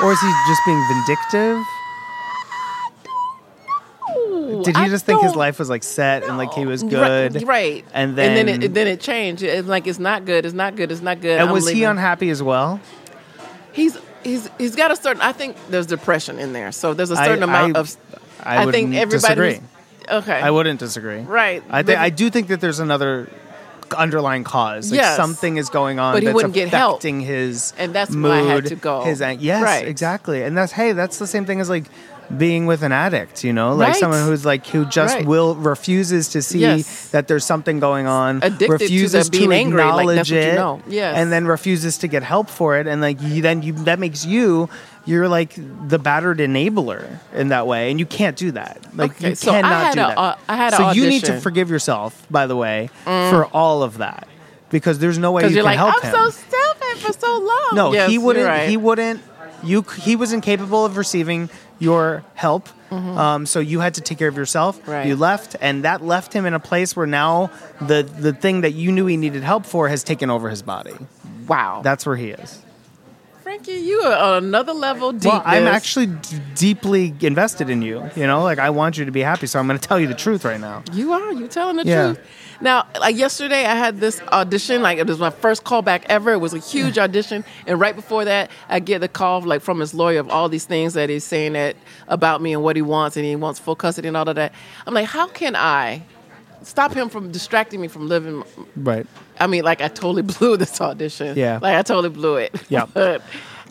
Or 0.03 0.11
is 0.11 0.19
he 0.19 0.31
just 0.47 0.61
being 0.65 0.83
vindictive? 0.87 1.63
Did 4.65 4.75
he 4.75 4.81
I 4.81 4.89
just 4.89 5.05
think 5.05 5.21
his 5.21 5.35
life 5.35 5.59
was 5.59 5.69
like 5.69 5.83
set 5.83 6.23
and 6.23 6.37
like 6.37 6.53
he 6.53 6.65
was 6.65 6.83
good? 6.83 7.43
right? 7.47 7.85
And 7.93 8.17
then 8.17 8.37
and 8.37 8.47
then 8.47 8.63
it, 8.63 8.73
then 8.73 8.87
it 8.87 8.99
changed. 8.99 9.43
It's 9.43 9.67
like 9.67 9.87
it's 9.87 9.99
not 9.99 10.25
good. 10.25 10.45
It's 10.45 10.53
not 10.53 10.75
good. 10.75 10.91
It's 10.91 11.01
not 11.01 11.21
good. 11.21 11.39
And 11.39 11.49
I'm 11.49 11.53
was 11.53 11.69
he 11.69 11.83
unhappy 11.83 12.29
as 12.29 12.43
well? 12.43 12.79
He's 13.71 13.97
he's 14.23 14.49
he's 14.57 14.75
got 14.75 14.91
a 14.91 14.95
certain. 14.95 15.21
I 15.21 15.31
think 15.31 15.55
there's 15.69 15.87
depression 15.87 16.39
in 16.39 16.53
there. 16.53 16.71
So 16.71 16.93
there's 16.93 17.11
a 17.11 17.15
certain 17.15 17.43
amount 17.43 17.77
I- 17.77 17.79
of. 17.79 17.97
I, 18.43 18.71
think 18.71 18.95
everybody. 18.95 19.51
disagree. 19.51 19.59
Okay. 20.09 20.33
I 20.33 20.49
wouldn't 20.49 20.79
disagree. 20.79 21.19
Right. 21.19 21.63
I 21.69 21.83
think 21.83 21.99
I 21.99 22.09
do 22.09 22.31
think 22.31 22.47
that 22.47 22.59
there's 22.59 22.79
another 22.79 23.29
underlying 23.95 24.43
cause. 24.43 24.91
Like 24.91 24.99
Yes. 25.01 25.15
something 25.15 25.57
is 25.57 25.69
going 25.69 25.99
on 25.99 26.13
But 26.13 26.23
he 26.23 26.29
wouldn't 26.29 26.53
get 26.53 26.69
help. 26.69 27.01
his 27.21 27.73
And 27.77 27.93
that's 27.93 28.11
mood, 28.11 28.29
why 28.31 28.39
I 28.39 28.55
had 28.55 28.65
to 28.65 28.75
go. 28.75 29.01
His 29.03 29.21
yes, 29.41 29.61
Right. 29.63 29.87
exactly. 29.87 30.43
And 30.43 30.57
that's 30.57 30.71
hey, 30.73 30.91
that's 30.93 31.17
the 31.17 31.27
same 31.27 31.45
thing 31.45 31.59
as 31.59 31.69
like 31.69 31.85
being 32.37 32.65
with 32.65 32.83
an 32.83 32.91
addict, 32.91 33.43
you 33.43 33.53
know, 33.53 33.73
like 33.75 33.89
Right. 33.89 33.95
someone 33.97 34.23
who's 34.25 34.45
like 34.45 34.65
who 34.67 34.85
just 34.85 35.15
Right. 35.15 35.25
will 35.25 35.55
refuses 35.55 36.29
to 36.29 36.41
see 36.41 36.59
Yes. 36.59 37.09
that 37.11 37.27
there's 37.27 37.45
something 37.45 37.79
going 37.79 38.07
on, 38.07 38.37
Addicted 38.37 38.59
to 38.59 38.65
the 38.67 38.71
refuses 38.73 39.29
being 39.29 39.51
angry, 39.51 39.81
like, 39.83 39.89
acknowledge 40.01 40.31
you 40.31 40.37
it, 40.37 40.55
know. 40.55 40.81
Yes. 40.87 41.15
and 41.17 41.31
then 41.31 41.45
refuses 41.45 41.97
to 41.99 42.07
get 42.07 42.23
help 42.23 42.49
for 42.49 42.77
it, 42.77 42.87
and 42.87 43.01
like 43.01 43.17
you, 43.21 43.41
then 43.41 43.61
you 43.63 43.73
that 43.85 43.99
makes 43.99 44.25
you. 44.25 44.69
You're 45.03 45.27
like 45.27 45.55
the 45.87 45.97
battered 45.97 46.37
enabler 46.37 47.03
in 47.33 47.49
that 47.49 47.65
way, 47.65 47.89
and 47.89 47.99
you 47.99 48.05
can't 48.05 48.35
do 48.37 48.51
that. 48.51 48.77
Like 48.95 49.11
Okay, 49.11 49.29
you 49.29 49.35
so 49.35 49.51
I 49.51 49.61
cannot 49.61 49.83
had 49.85 49.93
do 49.95 49.99
a- 50.01 50.07
that. 50.09 50.17
uh, 50.17 50.35
I 50.47 50.55
had 50.55 50.73
so 50.75 50.91
you 50.91 51.07
need 51.07 51.23
to. 51.25 51.31
Mm. 51.33 51.41
forgive 51.41 51.71
yourself, 51.71 52.21
by 52.29 52.45
the 52.45 52.55
way, 52.55 52.89
for 53.03 53.45
all 53.45 53.81
of 53.81 53.97
that, 53.97 54.27
because 54.69 54.99
there's 54.99 55.17
no 55.17 55.31
way 55.31 55.43
you 55.47 55.55
can 55.55 55.63
like, 55.65 55.77
help 55.77 55.95
I'm 55.95 56.01
him. 56.11 56.15
so 56.15 56.29
stupid 56.29 56.97
for 56.99 57.13
so 57.13 57.39
long. 57.39 57.69
no, 57.73 57.93
Yes, 57.93 58.11
he 58.11 58.19
wouldn't. 58.19 58.45
right. 58.45 58.69
He 58.69 58.77
wouldn't. 58.77 59.21
You. 59.63 59.81
He 59.81 60.15
was 60.15 60.33
incapable 60.33 60.85
of 60.85 60.97
receiving 60.97 61.49
your 61.79 62.23
help. 62.35 62.69
Um, 62.91 63.45
so 63.45 63.61
you 63.61 63.79
had 63.79 63.93
to 63.93 64.01
take 64.01 64.17
care 64.17 64.27
of 64.27 64.35
yourself. 64.35 64.77
Mm-hmm. 64.81 64.91
Right. 64.91 65.07
You 65.07 65.15
left, 65.15 65.55
and 65.61 65.85
that 65.85 66.03
left 66.03 66.33
him 66.33 66.45
in 66.45 66.53
a 66.53 66.59
place 66.59 66.93
where 66.93 67.07
now 67.07 67.49
the 67.79 68.03
the 68.03 68.33
thing 68.33 68.61
that 68.61 68.73
you 68.73 68.91
knew 68.91 69.05
he 69.05 69.15
needed 69.15 69.43
help 69.43 69.65
for 69.65 69.87
has 69.87 70.03
taken 70.03 70.29
over 70.29 70.49
his 70.49 70.61
body. 70.61 70.93
wow. 71.47 71.81
That's 71.83 72.05
where 72.05 72.17
he 72.17 72.31
is. 72.31 72.61
Frankie, 73.51 73.73
you 73.73 73.99
are 73.99 74.35
on 74.37 74.45
another 74.45 74.71
level 74.71 75.11
deep. 75.11 75.25
Well, 75.25 75.41
I'm 75.43 75.67
actually 75.67 76.05
d- 76.05 76.39
deeply 76.55 77.13
invested 77.19 77.69
in 77.69 77.81
you. 77.81 78.09
You 78.15 78.25
know, 78.25 78.43
like 78.43 78.59
I 78.59 78.69
want 78.69 78.97
you 78.97 79.03
to 79.03 79.11
be 79.11 79.19
happy. 79.19 79.45
So 79.45 79.59
I'm 79.59 79.67
going 79.67 79.77
to 79.77 79.85
tell 79.85 79.99
you 79.99 80.07
the 80.07 80.13
truth 80.13 80.45
right 80.45 80.59
now. 80.61 80.83
You 80.93 81.11
are. 81.11 81.33
You're 81.33 81.49
telling 81.49 81.75
the 81.75 81.83
Yeah. 81.85 82.13
truth. 82.13 82.19
Now, 82.61 82.87
like 83.01 83.17
yesterday, 83.17 83.65
I 83.65 83.75
had 83.75 83.99
this 83.99 84.21
audition. 84.31 84.81
Like 84.81 84.99
it 84.99 85.07
was 85.07 85.19
my 85.19 85.31
first 85.31 85.65
callback 85.65 86.03
ever. 86.05 86.31
It 86.31 86.37
was 86.37 86.53
a 86.53 86.59
huge 86.59 86.97
audition, 86.97 87.43
and 87.67 87.77
right 87.77 87.93
before 87.93 88.23
that, 88.23 88.49
I 88.69 88.79
get 88.79 88.99
the 88.99 89.09
call 89.09 89.41
like 89.41 89.61
from 89.61 89.81
his 89.81 89.93
lawyer 89.93 90.21
of 90.21 90.29
all 90.29 90.47
these 90.47 90.63
things 90.63 90.93
that 90.93 91.09
he's 91.09 91.25
saying 91.25 91.51
that 91.51 91.75
about 92.07 92.41
me 92.41 92.53
and 92.53 92.63
what 92.63 92.77
he 92.77 92.81
wants, 92.81 93.17
and 93.17 93.25
he 93.25 93.35
wants 93.35 93.59
full 93.59 93.75
custody 93.75 94.07
and 94.07 94.15
all 94.15 94.29
of 94.29 94.37
that. 94.37 94.53
I'm 94.87 94.93
like, 94.93 95.07
how 95.07 95.27
can 95.27 95.57
I 95.57 96.03
stop 96.63 96.93
him 96.93 97.09
from 97.09 97.33
distracting 97.33 97.81
me 97.81 97.89
from 97.89 98.07
living? 98.07 98.45
Right. 98.77 99.05
I 99.41 99.47
mean, 99.47 99.63
like 99.63 99.81
I 99.81 99.87
totally 99.87 100.21
blew 100.33 100.55
this 100.57 100.79
audition. 100.79 101.35
Yeah. 101.37 101.59
like 101.61 101.75
I 101.75 101.81
totally 101.81 102.09
blew 102.09 102.35
it. 102.37 102.53
Yeah. 102.69 102.85
But 102.93 103.21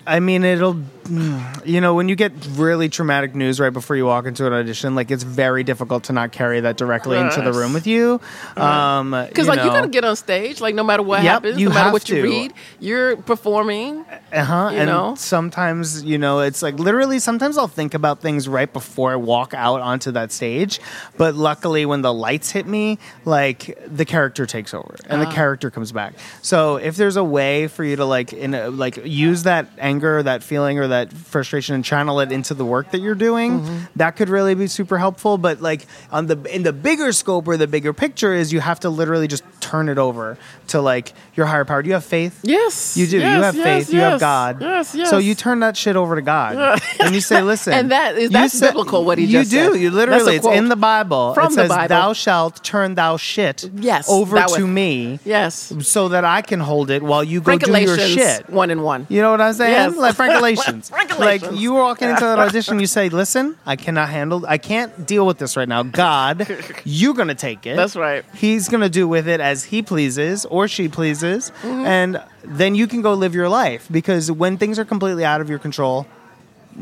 I 0.06 0.18
mean, 0.18 0.42
it'll, 0.44 0.76
you 1.08 1.80
know, 1.80 1.94
when 1.94 2.08
you 2.08 2.16
get 2.16 2.32
really 2.52 2.88
traumatic 2.88 3.34
news 3.34 3.58
right 3.58 3.72
before 3.72 3.96
you 3.96 4.04
walk 4.06 4.26
into 4.26 4.46
an 4.46 4.52
audition, 4.52 4.94
like 4.94 5.10
it's 5.10 5.22
very 5.22 5.64
difficult 5.64 6.04
to 6.04 6.12
not 6.12 6.32
carry 6.32 6.60
that 6.60 6.76
directly 6.76 7.18
into 7.18 7.40
the 7.42 7.52
room 7.52 7.72
with 7.72 7.86
you. 7.86 8.20
Um, 8.56 9.10
Because 9.10 9.48
like 9.48 9.58
you 9.60 9.66
know, 9.66 9.72
gotta 9.72 9.88
get 9.88 10.04
on 10.04 10.16
stage, 10.16 10.60
like 10.60 10.74
no 10.74 10.82
matter 10.84 11.02
what 11.02 11.22
Yep, 11.22 11.32
happens, 11.32 11.60
you 11.60 11.68
no 11.68 11.74
matter 11.74 11.92
what 11.92 12.08
you 12.08 12.22
read, 12.22 12.52
you're 12.78 13.16
performing. 13.16 14.04
Uh-huh. 14.32 14.68
you 14.72 14.78
and 14.78 14.88
know? 14.90 15.14
sometimes, 15.16 16.04
you 16.04 16.18
know, 16.18 16.40
it's 16.40 16.62
like 16.62 16.78
literally 16.78 17.18
sometimes 17.18 17.58
I'll 17.58 17.66
think 17.68 17.94
about 17.94 18.20
things 18.20 18.46
right 18.48 18.72
before 18.72 19.12
I 19.12 19.16
walk 19.16 19.54
out 19.54 19.80
onto 19.80 20.10
that 20.12 20.30
stage. 20.32 20.80
But 21.16 21.34
luckily 21.34 21.86
when 21.86 22.02
the 22.02 22.12
lights 22.12 22.50
hit 22.50 22.66
me, 22.66 22.98
like 23.24 23.78
the 23.86 24.04
character 24.04 24.46
takes 24.46 24.74
over 24.74 24.96
and 25.08 25.20
Ah. 25.22 25.24
the 25.24 25.30
character 25.34 25.70
comes 25.70 25.92
back. 25.92 26.14
So 26.42 26.76
if 26.76 26.96
there's 26.96 27.16
a 27.16 27.24
way 27.24 27.66
for 27.66 27.84
you 27.84 27.96
to 27.96 28.04
like 28.04 28.32
in 28.32 28.54
a, 28.54 28.70
like 28.70 28.98
use 29.04 29.42
that 29.44 29.66
anger 29.78 30.18
or 30.18 30.22
that 30.22 30.42
feeling 30.42 30.78
or 30.78 30.88
that 30.90 31.12
frustration 31.12 31.74
and 31.74 31.84
channel 31.84 32.20
it 32.20 32.30
into 32.30 32.54
the 32.54 32.64
work 32.64 32.90
that 32.92 33.00
you're 33.00 33.14
doing, 33.16 33.60
Mm-hmm. 33.60 33.78
that 33.96 34.12
could 34.16 34.28
really 34.28 34.54
be 34.54 34.66
super 34.68 34.98
helpful. 34.98 35.38
But 35.38 35.60
like 35.60 35.86
on 36.12 36.26
the 36.26 36.36
in 36.54 36.62
the 36.62 36.72
bigger 36.72 37.12
scope 37.12 37.48
or 37.48 37.56
the 37.56 37.66
bigger 37.66 37.92
picture 37.92 38.32
is 38.34 38.52
you 38.52 38.60
have 38.60 38.78
to 38.80 38.90
literally 38.90 39.26
just 39.26 39.42
turn 39.60 39.88
it 39.88 39.98
over 39.98 40.36
to 40.68 40.80
like 40.80 41.12
your 41.34 41.46
higher 41.46 41.64
power. 41.64 41.82
Do 41.82 41.88
you 41.88 41.94
have 41.94 42.04
faith? 42.04 42.38
Yes, 42.42 42.96
You 42.96 43.06
do. 43.06 43.18
yes, 43.18 43.36
you 43.36 43.42
have 43.42 43.56
yes, 43.56 43.64
faith. 43.86 43.94
You 43.94 44.00
have 44.00 44.20
God. 44.20 44.60
Yes, 44.60 44.94
yes. 44.94 45.10
So 45.10 45.18
you 45.18 45.34
turn 45.34 45.60
that 45.60 45.76
shit 45.76 45.96
over 45.96 46.14
to 46.16 46.22
God, 46.22 46.80
and 47.00 47.14
you 47.14 47.20
say, 47.20 47.40
"Listen." 47.52 47.72
And 47.72 47.90
that 47.90 48.16
is- 48.18 48.30
that's 48.30 48.52
said- 48.54 48.68
biblical, 48.68 49.04
what 49.04 49.18
he 49.18 49.24
you 49.24 49.38
just 49.40 49.50
do. 49.50 49.72
said. 49.72 49.80
You 49.80 49.90
That's 49.90 49.94
a 49.94 50.10
literally, 50.12 50.36
it's 50.36 50.46
in 50.46 50.68
the 50.68 50.76
Bible. 50.76 51.34
from 51.34 51.46
it 51.46 51.56
the 51.56 51.62
says, 51.62 51.68
Bible. 51.68 51.88
"Thou 51.88 52.12
shalt 52.12 52.62
turn 52.64 52.94
thou 52.94 53.16
shit 53.16 53.68
Yes, 53.76 54.08
over 54.08 54.40
to 54.40 54.66
me, 54.66 55.18
yes. 55.24 55.72
so 55.82 56.08
that 56.08 56.24
I 56.24 56.42
can 56.42 56.60
hold 56.60 56.90
it 56.90 57.02
while 57.02 57.22
you 57.24 57.40
go 57.40 57.56
do 57.56 57.70
your 57.80 57.96
shit." 57.98 58.48
one 58.50 58.70
and 58.70 58.82
one. 58.82 59.06
You 59.08 59.22
know 59.22 59.30
what 59.30 59.40
I'm 59.40 59.52
saying? 59.54 59.72
Yes. 59.72 59.96
Like 59.96 60.14
frankalations. 60.14 60.79
Frankalations. 60.88 61.52
like 61.52 61.60
you 61.60 61.74
walking 61.74 62.08
into 62.08 62.20
that 62.24 62.38
audition, 62.38 62.80
you 62.80 62.86
say, 62.86 63.08
"Listen, 63.10 63.56
I 63.66 63.76
cannot 63.76 64.08
handle. 64.08 64.44
I 64.48 64.56
can't 64.58 65.06
deal 65.06 65.26
with 65.26 65.38
this 65.38 65.56
right 65.56 65.68
now. 65.68 65.82
God, 65.82 66.46
you're 66.84 67.14
gonna 67.14 67.34
take 67.34 67.66
it. 67.66 67.76
That's 67.76 67.96
right. 67.96 68.24
He's 68.34 68.68
gonna 68.68 68.88
do 68.88 69.06
with 69.06 69.28
it 69.28 69.40
as 69.40 69.64
he 69.64 69.82
pleases 69.82 70.46
or 70.46 70.66
she 70.68 70.88
pleases, 70.88 71.50
Mm-hmm. 71.62 71.86
and 71.86 72.22
then 72.44 72.74
you 72.74 72.86
can 72.86 73.02
go 73.02 73.12
live 73.14 73.34
your 73.34 73.48
life. 73.48 73.86
Because 73.90 74.30
when 74.32 74.56
things 74.56 74.78
are 74.78 74.84
completely 74.84 75.24
out 75.24 75.40
of 75.40 75.50
your 75.50 75.58
control, 75.58 76.06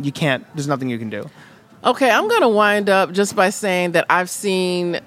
you 0.00 0.12
can't. 0.12 0.44
There's 0.54 0.68
nothing 0.68 0.88
you 0.88 0.98
can 0.98 1.10
do. 1.10 1.28
Okay, 1.84 2.10
I'm 2.10 2.28
gonna 2.28 2.48
wind 2.48 2.88
up 2.88 3.12
just 3.12 3.34
by 3.36 3.50
saying 3.50 3.92
that 3.92 4.06
I've 4.10 4.30
seen 4.30 5.00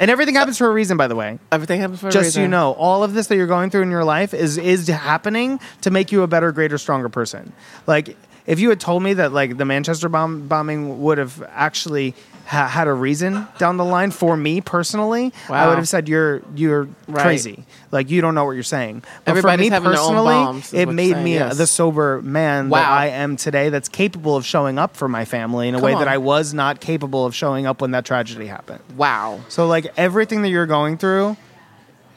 And 0.00 0.10
everything 0.12 0.36
happens 0.36 0.58
for 0.58 0.68
a 0.68 0.72
reason, 0.72 0.96
by 0.96 1.08
the 1.08 1.16
way. 1.16 1.38
everything 1.50 1.80
happens 1.80 1.98
for 2.00 2.06
a 2.08 2.10
Just 2.12 2.22
reason. 2.26 2.32
so 2.38 2.42
you 2.42 2.48
know, 2.48 2.72
all 2.74 3.02
of 3.02 3.14
this 3.14 3.26
that 3.28 3.36
you're 3.36 3.48
going 3.48 3.68
through 3.70 3.82
in 3.82 3.90
your 3.90 4.04
life 4.04 4.32
is 4.34 4.56
is 4.58 4.86
happening 4.86 5.58
to 5.80 5.90
make 5.90 6.12
you 6.12 6.22
a 6.22 6.26
better, 6.28 6.52
greater, 6.52 6.78
stronger 6.78 7.08
person. 7.08 7.52
Like 7.86 8.16
if 8.48 8.58
you 8.58 8.70
had 8.70 8.80
told 8.80 9.02
me 9.04 9.12
that 9.14 9.32
like 9.32 9.56
the 9.56 9.64
Manchester 9.64 10.08
bomb 10.08 10.48
bombing 10.48 11.00
would 11.02 11.18
have 11.18 11.40
actually 11.50 12.14
ha- 12.46 12.66
had 12.66 12.88
a 12.88 12.92
reason 12.92 13.46
down 13.58 13.76
the 13.76 13.84
line 13.84 14.10
for 14.10 14.36
me 14.36 14.60
personally, 14.62 15.32
I 15.50 15.68
would 15.68 15.76
have 15.76 15.86
said 15.88 16.08
you're 16.08 16.42
you're 16.56 16.88
Right. 17.06 17.22
crazy. 17.22 17.64
Like 17.92 18.10
you 18.10 18.20
don't 18.22 18.34
know 18.34 18.44
what 18.46 18.52
you're 18.52 18.62
saying. 18.62 19.02
But 19.24 19.30
Everybody's 19.32 19.56
for 19.56 19.60
me 19.60 19.68
having 19.70 19.90
their 19.90 20.00
own 20.00 20.06
personally, 20.14 20.34
bombs, 20.34 20.72
it 20.74 20.86
made 20.86 21.16
me 21.18 21.34
yes. 21.34 21.56
the 21.58 21.66
sober 21.66 22.20
man 22.22 22.70
that 22.70 22.88
I 22.88 23.06
am 23.08 23.36
today. 23.36 23.68
That's 23.68 23.88
capable 23.88 24.34
of 24.34 24.44
showing 24.46 24.78
up 24.78 24.96
for 24.96 25.08
my 25.08 25.24
family 25.26 25.68
in 25.68 25.74
a 25.74 25.78
Come 25.78 25.84
way 25.84 25.92
on. 25.92 25.98
that 26.00 26.08
I 26.08 26.18
was 26.18 26.52
not 26.54 26.80
capable 26.80 27.26
of 27.26 27.34
showing 27.34 27.66
up 27.66 27.80
when 27.82 27.90
that 27.92 28.04
tragedy 28.06 28.46
happened. 28.46 28.80
Wow. 28.96 29.40
So 29.48 29.66
like 29.66 29.86
everything 29.98 30.40
that 30.42 30.48
you're 30.48 30.66
going 30.66 30.96
through 30.98 31.36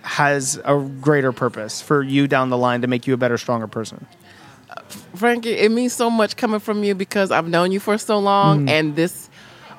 has 0.04 0.60
a 0.66 0.78
greater 1.02 1.32
purpose 1.32 1.82
for 1.82 2.02
you 2.02 2.28
down 2.28 2.50
the 2.50 2.58
line 2.58 2.82
to 2.82 2.88
make 2.88 3.06
you 3.06 3.14
a 3.14 3.18
better, 3.18 3.38
stronger 3.38 3.68
person. 3.68 4.06
Frankie, 5.16 5.52
it 5.52 5.72
means 5.72 5.94
so 5.94 6.10
much 6.10 6.36
coming 6.38 6.60
from 6.60 6.84
you 6.84 6.96
because 6.96 7.32
I've 7.32 7.48
known 7.48 7.72
you 7.72 7.80
for 7.80 7.98
so 7.98 8.18
long, 8.20 8.66
Mm. 8.66 8.70
and 8.70 8.96
this. 8.96 9.30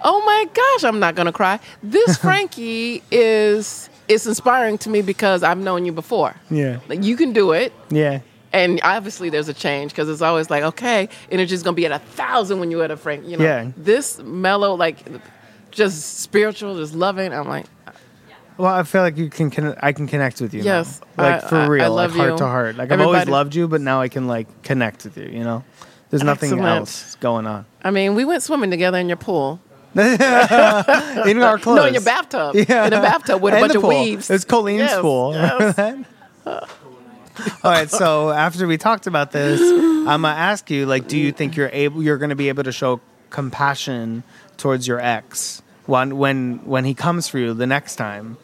Oh 0.05 0.21
my 0.25 0.47
gosh, 0.53 0.85
I'm 0.85 0.99
not 0.99 1.15
gonna 1.15 1.33
cry. 1.33 1.61
This 1.83 2.17
Frankie 2.25 3.03
is 3.11 3.89
is 4.09 4.27
inspiring 4.27 4.77
to 4.79 4.91
me 4.91 5.01
because 5.01 5.43
I've 5.43 5.59
known 5.59 5.87
you 5.87 5.93
before. 5.93 6.35
Yeah. 6.51 6.81
Like 6.89 7.03
you 7.05 7.17
can 7.17 7.33
do 7.33 7.53
it, 7.53 7.73
Yeah. 7.91 8.21
and 8.53 8.81
obviously 8.83 9.31
there's 9.31 9.49
a 9.49 9.55
change 9.55 9.93
because 9.93 10.09
it's 10.09 10.21
always 10.23 10.51
like 10.51 10.63
okay, 10.65 11.09
energy's 11.31 11.63
gonna 11.63 11.75
be 11.77 11.87
at 11.87 11.93
a 11.93 11.99
thousand 12.01 12.59
when 12.61 12.71
you're 12.71 12.85
at 12.85 12.91
a 12.91 12.97
Frank. 12.97 13.27
You 13.27 13.37
know, 13.39 13.45
Yeah. 13.45 13.67
this 13.77 14.19
mellow, 14.19 14.75
like 14.75 14.99
just 15.71 16.19
spiritual, 16.21 16.77
just 16.77 16.95
loving. 16.95 17.33
I'm 17.33 17.49
like, 17.49 17.67
Well, 18.59 18.73
I 18.73 18.83
feel 18.83 19.03
like 19.03 19.17
you 19.17 19.29
can. 19.31 19.51
Con- 19.51 19.77
I 19.81 19.93
can 19.93 20.07
connect 20.07 20.41
with 20.41 20.53
you. 20.55 20.61
now. 20.63 20.79
Yes, 20.79 21.01
like 21.17 21.45
I- 21.45 21.49
for 21.49 21.57
I- 21.57 21.65
I 21.65 21.67
real, 21.67 21.95
love 21.95 22.11
like 22.13 22.17
heart 22.19 22.31
you. 22.33 22.39
to 22.39 22.47
heart. 22.47 22.77
Like 22.77 22.93
I've 22.93 23.01
always 23.01 23.27
loved 23.27 23.55
you, 23.55 23.67
but 23.69 23.81
now 23.81 24.01
I 24.01 24.09
can 24.09 24.27
like 24.27 24.63
connect 24.63 25.05
with 25.05 25.17
you. 25.17 25.29
You 25.29 25.45
know, 25.45 25.65
there's 26.11 26.23
nothing 26.23 26.53
Excellent. 26.53 26.79
else 26.79 27.15
going 27.17 27.47
on 27.47 27.65
I 27.83 27.91
mean, 27.91 28.15
we 28.15 28.25
went 28.25 28.43
swimming 28.43 28.71
together 28.71 28.99
in 28.99 29.09
your 29.09 29.17
pool. 29.17 29.61
in 29.95 30.03
our 31.43 31.59
clothes. 31.59 31.77
No, 31.77 31.85
in 31.87 31.93
your 31.95 32.03
bathtub. 32.03 32.55
Yeah. 32.55 32.87
In 32.87 32.93
a 32.95 33.01
bathtub 33.03 33.43
with 33.43 33.53
a 33.55 33.61
bunch 33.61 33.75
of 33.75 33.83
weaves. 33.83 34.31
It's 34.31 34.45
Colleen's 34.45 34.81
Yes, 34.91 35.01
pool. 35.01 35.33
yes. 35.35 36.05
All 36.47 36.61
right. 37.65 37.91
So 37.91 38.31
after 38.31 38.67
we 38.67 38.77
talked 38.79 39.07
about 39.07 39.33
this, 39.33 39.61
I'm 39.61 40.05
gonna 40.23 40.29
ask 40.29 40.71
you, 40.71 40.87
like, 40.87 41.09
do 41.09 41.19
you 41.19 41.33
think 41.33 41.57
you're 41.57 41.71
able? 41.73 42.03
You're 42.03 42.19
gonna 42.19 42.35
be 42.37 42.49
able 42.49 42.65
to 42.65 42.73
show 42.73 43.01
compassion 43.31 44.23
towards 44.59 44.87
your 44.87 45.01
ex 45.01 45.63
when 45.87 46.17
when 46.19 46.61
when 46.65 46.85
he 46.85 46.95
comes 46.95 47.29
for 47.29 47.39
you 47.39 47.53
the 47.55 47.67
next 47.67 47.97
time? 47.97 48.37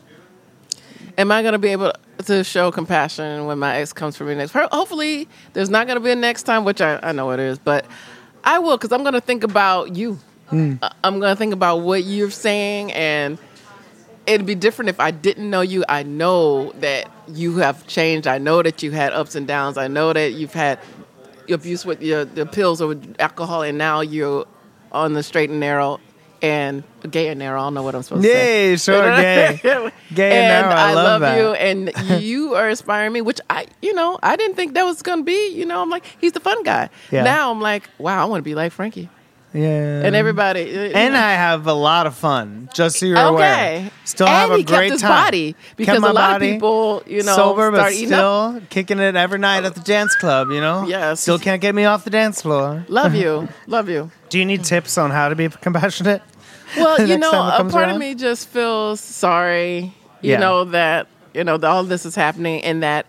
Am 1.19 1.31
I 1.33 1.43
going 1.43 1.53
to 1.53 1.59
be 1.59 1.69
able 1.69 1.93
to 2.27 2.45
show 2.45 2.71
compassion 2.71 3.45
when 3.47 3.59
my 3.59 3.77
ex 3.77 3.93
comes 3.93 4.17
for 4.17 4.25
me 4.25 4.35
next? 4.35 4.53
Hopefully, 4.53 5.29
there's 5.53 5.69
not 5.69 5.87
going 5.87 5.97
to 5.97 6.01
be 6.03 6.11
a 6.13 6.17
next 6.17 6.45
time, 6.45 6.65
which 6.65 6.81
I, 6.81 6.99
I 7.03 7.13
know 7.13 7.31
it 7.33 7.41
is, 7.41 7.59
but 7.59 7.85
I 8.45 8.59
will 8.61 8.77
because 8.79 8.93
I'm 8.93 9.03
going 9.03 9.15
to 9.15 9.21
think 9.21 9.45
about 9.45 9.95
you. 9.97 10.19
Hmm. 10.49 10.77
I- 10.81 10.93
I'm 11.05 11.19
going 11.21 11.33
to 11.33 11.37
think 11.37 11.53
about 11.53 11.79
what 11.79 12.05
you're 12.05 12.31
saying, 12.31 12.93
and 12.93 13.37
it'd 14.27 14.47
be 14.47 14.55
different 14.55 14.89
if 14.89 15.01
I 15.01 15.11
didn't 15.11 15.51
know 15.51 15.61
you. 15.61 15.85
I 15.89 16.05
know 16.05 16.73
that 16.81 17.11
you 17.27 17.57
have 17.59 17.87
changed. 17.87 18.27
I 18.27 18.39
know 18.39 18.63
that 18.63 18.83
you 18.83 18.93
had 18.93 19.13
ups 19.13 19.35
and 19.35 19.47
downs. 19.47 19.77
I 19.77 19.89
know 19.89 20.13
that 20.13 20.33
you've 20.33 20.55
had 20.55 20.79
abuse 21.51 21.85
with 21.85 22.03
your 22.03 22.25
the 22.25 22.47
pills 22.47 22.81
or 22.81 22.95
alcohol, 23.19 23.63
and 23.63 23.77
now 23.77 24.01
you're 24.01 24.47
on 24.93 25.13
the 25.15 25.23
straight 25.23 25.51
and 25.51 25.61
narrow. 25.61 26.01
And 26.41 26.85
gay 27.11 27.29
and 27.29 27.39
narrow, 27.41 27.61
I 27.61 27.65
don't 27.65 27.75
know 27.75 27.83
what 27.83 27.97
I'm 27.97 28.03
supposed 28.03 28.23
to 28.23 28.29
say. 28.29 28.71
Yeah, 28.71 28.77
sure, 28.77 29.17
gay. 29.17 29.61
Gay 30.15 30.31
and 30.31 30.67
narrow, 30.67 30.75
I 30.75 30.95
love 30.95 31.21
that. 31.21 31.37
you, 31.37 31.53
and 31.53 32.23
you 32.23 32.55
are 32.55 32.71
inspiring 32.71 33.13
me. 33.13 33.21
Which 33.21 33.41
I, 33.51 33.67
you 33.83 33.93
know, 33.93 34.19
I 34.23 34.37
didn't 34.37 34.55
think 34.57 34.75
that 34.75 34.85
was 34.85 35.03
gonna 35.03 35.23
be. 35.25 35.49
You 35.49 35.67
know, 35.67 35.83
I'm 35.83 35.91
like, 35.91 36.05
he's 36.21 36.33
the 36.33 36.41
fun 36.41 36.63
guy. 36.63 36.91
Yeah. 37.11 37.25
Now 37.25 37.51
I'm 37.51 37.61
like, 37.61 37.91
wow, 37.99 38.23
I 38.23 38.25
want 38.27 38.41
to 38.41 38.45
be 38.45 38.55
like 38.55 38.73
Frankie. 38.73 39.09
Yeah. 39.55 40.03
And 40.05 40.15
everybody, 40.15 40.63
uh, 40.63 40.83
you 40.85 40.93
And 40.95 41.15
know. 41.15 41.21
I 41.21 41.33
have 41.33 41.67
a 41.67 41.73
lot 41.73 42.07
of 42.07 42.15
fun, 42.15 42.69
just 42.75 42.99
so 42.99 43.07
you're 43.07 43.17
okay, 43.19 43.29
aware. 43.29 43.91
Still 44.05 44.27
and 44.29 44.37
have 44.37 44.51
a 44.51 44.57
he 44.59 44.63
great 44.63 44.89
kept 44.89 44.93
his 44.93 45.01
time. 45.01 45.11
body 45.25 45.57
because 45.77 46.01
Kept 46.01 46.07
a 46.07 46.13
lot 46.13 46.37
of 46.37 46.43
people, 46.43 47.03
you 47.07 47.23
know, 47.23 47.35
sober, 47.35 47.71
but 47.71 47.79
start 47.79 47.93
eating 47.95 48.13
up. 48.13 48.19
still 48.57 48.63
kicking 48.69 48.99
it 48.99 49.17
every 49.17 49.39
night 49.39 49.65
at 49.65 49.75
the 49.75 49.81
dance 49.81 50.15
club. 50.17 50.51
You 50.51 50.61
know, 50.61 50.87
Yes. 50.87 51.21
Still 51.23 51.39
can't 51.39 51.63
get 51.63 51.75
me 51.75 51.87
off 51.87 52.05
the 52.05 52.11
dance 52.11 52.43
floor. 52.43 52.85
Love 52.89 53.15
you, 53.15 53.49
love 53.67 53.89
you. 53.89 54.11
Do 54.29 54.39
you 54.39 54.45
need 54.45 54.65
tips 54.65 54.99
on 54.99 55.11
how 55.11 55.31
to 55.31 55.35
be 55.35 55.49
compassionate? 55.49 56.21
Well, 56.77 57.01
you 57.07 57.17
know, 57.17 57.31
a 57.31 57.63
part 57.63 57.75
around? 57.75 57.91
of 57.93 57.99
me 57.99 58.15
just 58.15 58.49
feels 58.49 59.01
sorry, 59.01 59.95
you 60.21 60.33
Yeah. 60.33 60.41
know, 60.41 60.65
that, 60.67 61.07
you 61.33 61.43
know, 61.45 61.59
all 61.63 61.85
this 61.85 62.05
is 62.05 62.15
happening 62.15 62.63
and 62.65 62.83
that 62.83 63.07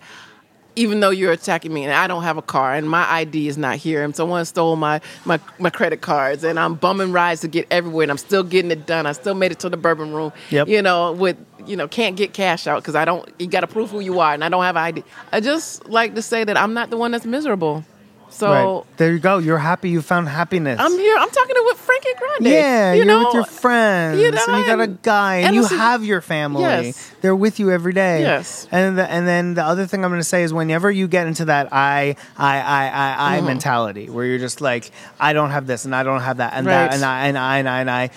even 0.79 1.01
though 1.01 1.09
you're 1.09 1.33
attacking 1.33 1.73
me 1.73 1.83
and 1.83 1.91
I 1.91 2.07
don't 2.07 2.23
have 2.23 2.37
a 2.37 2.41
car 2.41 2.73
and 2.73 2.89
my 2.89 3.03
ID 3.11 3.49
is 3.49 3.57
not 3.57 3.75
here 3.75 4.01
and 4.01 4.15
someone 4.15 4.45
stole 4.45 4.77
my, 4.77 5.01
my, 5.25 5.37
my 5.59 5.69
credit 5.69 5.99
cards 5.99 6.45
and 6.45 6.57
I'm 6.57 6.75
bumming 6.75 7.11
rides 7.11 7.41
to 7.41 7.49
get 7.49 7.67
everywhere 7.69 8.03
and 8.03 8.11
I'm 8.11 8.17
still 8.17 8.43
getting 8.43 8.71
it 8.71 8.85
done. 8.85 9.05
I 9.05 9.11
still 9.11 9.35
made 9.35 9.51
it 9.51 9.59
to 9.59 9.69
the 9.69 9.75
bourbon 9.75 10.13
room, 10.13 10.31
Yep. 10.51 10.69
you 10.69 10.81
know, 10.81 11.11
with, 11.11 11.35
you 11.65 11.75
know, 11.75 11.89
can't 11.89 12.15
get 12.15 12.31
cash 12.33 12.65
out 12.65 12.81
because 12.81 12.95
I 12.95 13.03
don't, 13.03 13.27
you 13.39 13.47
got 13.47 13.61
to 13.61 13.67
prove 13.67 13.89
who 13.89 13.99
you 13.99 14.21
are 14.21 14.33
and 14.33 14.41
I 14.41 14.47
don't 14.47 14.63
have 14.63 14.77
ID. 14.77 15.03
I 15.33 15.41
just 15.41 15.85
like 15.89 16.15
to 16.15 16.21
say 16.21 16.45
that 16.45 16.55
I'm 16.55 16.73
not 16.73 16.91
the 16.91 16.97
one 16.97 17.11
that's 17.11 17.25
miserable. 17.25 17.83
So 18.31 18.47
right 18.51 18.97
there, 18.97 19.11
you 19.11 19.19
go. 19.19 19.39
You're 19.39 19.57
happy. 19.57 19.89
You 19.89 20.01
found 20.01 20.29
happiness. 20.29 20.79
I'm 20.79 20.91
here. 20.91 21.15
I'm 21.17 21.29
talking 21.29 21.55
to 21.55 21.63
with 21.65 21.77
Frankie 21.79 22.09
Grande. 22.17 22.45
Yeah, 22.53 22.93
you 22.93 22.97
you're 22.99 23.05
know, 23.07 23.25
with 23.25 23.33
your 23.33 23.43
friends, 23.43 24.21
you 24.21 24.31
know, 24.31 24.43
and 24.47 24.59
you 24.59 24.65
got 24.65 24.79
a 24.79 24.87
guy, 24.87 25.37
and, 25.37 25.47
and 25.47 25.55
you 25.55 25.65
have 25.65 26.05
your 26.05 26.21
family. 26.21 26.61
Yes. 26.63 27.11
They're 27.21 27.35
with 27.35 27.59
you 27.59 27.71
every 27.71 27.91
day. 27.91 28.21
Yes. 28.21 28.67
and 28.71 28.97
the, 28.97 29.09
and 29.11 29.27
then 29.27 29.55
the 29.55 29.63
other 29.63 29.85
thing 29.87 30.05
I'm 30.05 30.11
going 30.11 30.21
to 30.21 30.23
say 30.23 30.43
is 30.43 30.53
whenever 30.53 30.89
you 30.91 31.07
get 31.07 31.27
into 31.27 31.45
that 31.45 31.73
I 31.73 32.15
I 32.37 32.59
I 32.61 32.87
I 32.87 33.35
I 33.35 33.37
Mm-hmm. 33.39 33.47
mentality, 33.47 34.09
where 34.09 34.25
you're 34.25 34.37
just 34.39 34.61
like 34.61 34.91
I 35.19 35.33
don't 35.33 35.49
have 35.49 35.65
this 35.67 35.85
and 35.85 35.95
I 35.95 36.03
don't 36.03 36.21
have 36.21 36.37
that 36.37 36.53
and 36.53 36.65
Right. 36.67 36.87
that 36.87 36.93
and 36.93 37.03
I 37.03 37.27
and 37.27 37.37
I 37.37 37.57
and 37.57 37.67
I 37.69 37.79
and 37.81 37.89
I, 37.91 38.09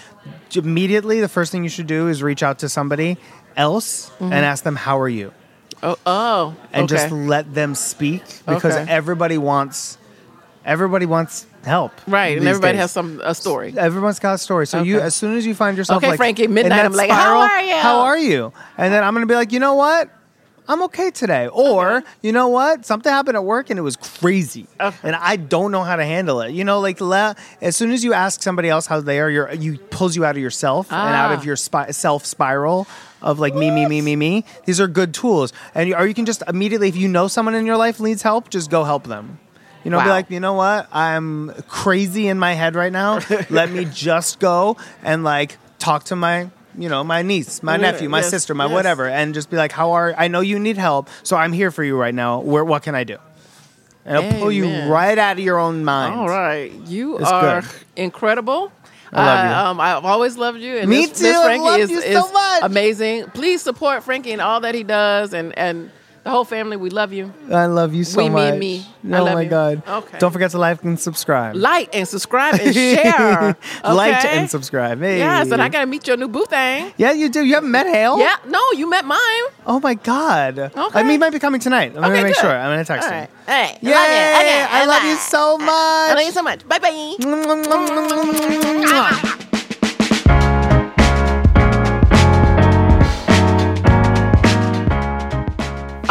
immediately 0.54 1.20
the 1.20 1.28
first 1.28 1.52
thing 1.52 1.62
you 1.64 1.70
should 1.70 1.86
do 1.86 2.08
is 2.08 2.22
reach 2.22 2.42
out 2.42 2.58
to 2.60 2.68
somebody 2.68 3.16
else 3.56 4.10
and 4.20 4.32
ask 4.34 4.62
them 4.64 4.76
how 4.76 5.00
are 5.00 5.08
you, 5.08 5.32
Oh, 5.82 5.96
oh, 6.06 6.56
and 6.72 6.86
Mm-hmm. 6.88 6.94
okay. 6.94 7.08
just 7.08 7.12
let 7.12 7.54
them 7.54 7.74
speak 7.74 8.22
because 8.46 8.76
Okay. 8.76 8.86
everybody 8.92 9.36
wants 9.38 9.98
everybody 10.64 11.06
wants 11.06 11.46
help. 11.64 11.92
right, 12.06 12.36
and 12.38 12.46
everybody 12.46 12.72
days. 12.74 12.80
has 12.82 12.90
some 12.92 13.20
a 13.24 13.34
story. 13.34 13.74
Everyone's 13.76 14.18
got 14.18 14.34
a 14.34 14.38
story. 14.38 14.66
So 14.66 14.82
you, 14.82 15.00
as 15.00 15.14
soon 15.14 15.36
as 15.36 15.46
you 15.46 15.54
find 15.54 15.76
yourself 15.76 15.98
Okay, 15.98 16.08
like 16.10 16.16
Frankie, 16.18 16.46
midnight, 16.46 16.84
I'm 16.84 16.92
like, 16.92 17.10
"How 17.10 17.38
are 17.40 17.62
you?" 17.62 17.76
How 17.76 18.00
are 18.00 18.18
you? 18.18 18.52
And 18.78 18.92
then 18.92 19.02
I'm 19.04 19.14
gonna 19.14 19.26
be 19.26 19.34
like, 19.34 19.52
you 19.52 19.60
know 19.60 19.74
what? 19.74 20.10
I'm 20.68 20.80
okay 20.84 21.10
today. 21.10 21.48
Or 21.48 22.04
you 22.22 22.30
know 22.30 22.46
what? 22.48 22.86
Something 22.86 23.10
happened 23.12 23.36
at 23.36 23.44
work 23.44 23.68
and 23.70 23.78
it 23.78 23.82
was 23.82 23.96
crazy, 23.96 24.66
Okay. 24.80 24.96
and 25.02 25.16
I 25.16 25.34
don't 25.36 25.72
know 25.72 25.82
how 25.82 25.96
to 25.96 26.04
handle 26.04 26.40
it. 26.40 26.52
You 26.52 26.62
know, 26.64 26.78
like 26.80 27.00
as 27.60 27.74
soon 27.76 27.90
as 27.90 28.04
you 28.04 28.12
ask 28.14 28.42
somebody 28.42 28.68
else 28.68 28.86
how 28.86 29.00
they 29.00 29.18
are, 29.18 29.28
you're, 29.28 29.52
you 29.52 29.76
pulls 29.90 30.14
you 30.14 30.24
out 30.24 30.36
of 30.36 30.42
yourself 30.42 30.90
and 30.92 31.14
out 31.14 31.32
Ah. 31.32 31.34
of 31.34 31.44
your 31.44 31.56
spi- 31.56 31.90
self 31.90 32.24
spiral 32.24 32.86
of 33.20 33.38
like 33.40 33.54
me, 33.56 33.70
me, 33.72 33.86
me, 33.86 34.00
me, 34.00 34.14
me. 34.16 34.44
These 34.64 34.80
are 34.80 34.86
good 34.86 35.12
tools, 35.14 35.52
and 35.74 35.88
you, 35.88 35.94
or 35.96 36.06
you 36.06 36.14
can 36.14 36.26
just 36.26 36.42
immediately, 36.48 36.88
if 36.88 36.96
you 36.96 37.08
know 37.08 37.26
someone 37.28 37.54
in 37.56 37.66
your 37.66 37.76
life 37.76 37.98
needs 38.00 38.22
help, 38.22 38.48
just 38.48 38.70
go 38.70 38.84
help 38.84 39.04
them. 39.08 39.38
You 39.84 39.90
know, 39.90 40.00
be 40.02 40.08
like, 40.08 40.30
you 40.30 40.40
know 40.40 40.52
what? 40.54 40.88
I'm 40.92 41.50
crazy 41.68 42.28
in 42.28 42.38
my 42.38 42.52
head 42.54 42.74
right 42.74 42.92
now. 42.92 43.20
Let 43.50 43.70
me 43.70 43.84
just 43.86 44.38
go 44.38 44.76
and 45.02 45.24
like 45.24 45.58
talk 45.78 46.04
to 46.04 46.16
my, 46.16 46.50
you 46.78 46.88
know, 46.88 47.02
my 47.02 47.22
niece, 47.22 47.62
my 47.62 47.72
Yeah, 47.74 47.90
nephew, 47.90 48.08
my 48.08 48.18
yes, 48.20 48.30
sister, 48.30 48.54
my 48.54 48.66
yes. 48.66 48.72
whatever, 48.72 49.08
and 49.08 49.34
just 49.34 49.50
be 49.50 49.56
like, 49.56 49.72
how 49.72 49.92
are? 49.92 50.14
I 50.16 50.28
know 50.28 50.40
you 50.40 50.58
need 50.58 50.76
help, 50.78 51.08
so 51.24 51.36
I'm 51.36 51.52
here 51.52 51.70
for 51.70 51.82
you 51.82 51.96
right 51.96 52.14
now. 52.14 52.40
Where? 52.40 52.64
What 52.64 52.82
can 52.84 52.94
I 52.94 53.04
do? 53.04 53.18
And 54.04 54.18
it'll 54.24 54.40
pull 54.40 54.52
you 54.52 54.66
right 54.92 55.16
out 55.18 55.38
of 55.38 55.44
your 55.44 55.58
own 55.58 55.84
mind. 55.84 56.14
All 56.14 56.28
right, 56.28 56.72
you 56.86 57.18
It's 57.18 57.28
are 57.28 57.60
good. 57.62 57.70
incredible. 57.96 58.72
I 59.12 59.26
love 59.26 59.44
you. 59.44 59.70
Um, 59.70 59.80
I've 59.80 60.04
always 60.06 60.36
loved 60.38 60.60
you. 60.60 60.76
And 60.78 60.88
Me 60.88 61.06
too, 61.06 61.12
This 61.12 61.36
I 61.36 61.44
Frankie 61.44 61.64
love 61.64 61.80
is, 61.80 61.90
you 61.90 62.00
so 62.00 62.26
is 62.26 62.32
much. 62.32 62.62
amazing. 62.62 63.24
Please 63.26 63.60
support 63.62 64.02
Frankie 64.04 64.32
and 64.32 64.40
all 64.40 64.60
that 64.60 64.74
he 64.74 64.84
does, 64.84 65.34
and 65.34 65.56
and 65.58 65.90
the 66.24 66.30
whole 66.30 66.44
family. 66.44 66.76
We 66.76 66.90
love 66.90 67.12
you. 67.12 67.32
I 67.50 67.66
love 67.66 67.94
you 67.94 68.04
so 68.04 68.28
much. 68.28 68.28
We, 68.28 68.28
me, 68.28 68.34
much. 68.34 68.50
and 68.52 68.60
me. 68.60 68.86
I 69.16 69.20
Oh 69.20 69.24
my 69.34 69.42
you. 69.42 69.48
god. 69.50 69.82
Okay. 69.86 70.18
Don't 70.18 70.30
forget 70.32 70.50
to 70.52 70.58
like 70.58 70.82
and 70.84 70.98
subscribe. 70.98 71.56
Like 71.56 71.94
and 71.94 72.06
subscribe 72.06 72.60
and 72.60 72.74
share. 72.82 73.56
Like 73.84 74.24
and 74.24 74.48
subscribe. 74.50 75.00
Hey. 75.00 75.18
Yes, 75.18 75.50
and 75.50 75.60
I 75.60 75.68
gotta 75.68 75.86
meet 75.86 76.06
your 76.06 76.16
new 76.16 76.28
boo 76.28 76.44
thing. 76.46 76.92
Yeah, 76.96 77.12
you 77.12 77.28
do. 77.28 77.44
You 77.44 77.54
haven't 77.54 77.70
met 77.72 77.86
Hale? 77.86 78.18
Yeah, 78.18 78.36
no, 78.46 78.60
you 78.72 78.88
met 78.88 79.04
mine. 79.04 79.18
Oh 79.66 79.80
my 79.82 79.94
god. 79.94 80.58
Okay. 80.58 80.98
I 80.98 81.02
mean, 81.02 81.12
he 81.12 81.18
might 81.18 81.32
be 81.32 81.38
coming 81.40 81.60
tonight. 81.60 81.92
I'm 81.96 82.02
gonna 82.02 82.14
make 82.22 82.34
good. 82.34 82.36
sure. 82.36 82.50
I'm 82.50 82.70
gonna 82.70 82.84
text 82.84 83.08
All 83.08 83.14
him. 83.14 83.20
right. 83.20 83.28
All 83.48 83.54
right. 83.60 83.78
Yay! 83.82 83.92
I 83.92 83.96
love 83.96 84.12
you. 84.12 84.40
Okay, 84.40 84.62
I 84.70 84.84
love 84.86 85.04
you 85.04 85.16
so 85.16 85.58
much. 85.58 85.68
I 85.68 86.14
love 86.14 86.24
you 86.26 86.32
so 86.32 86.42
much. 86.42 86.66
Bye 86.68 86.78
bye. 86.78 87.16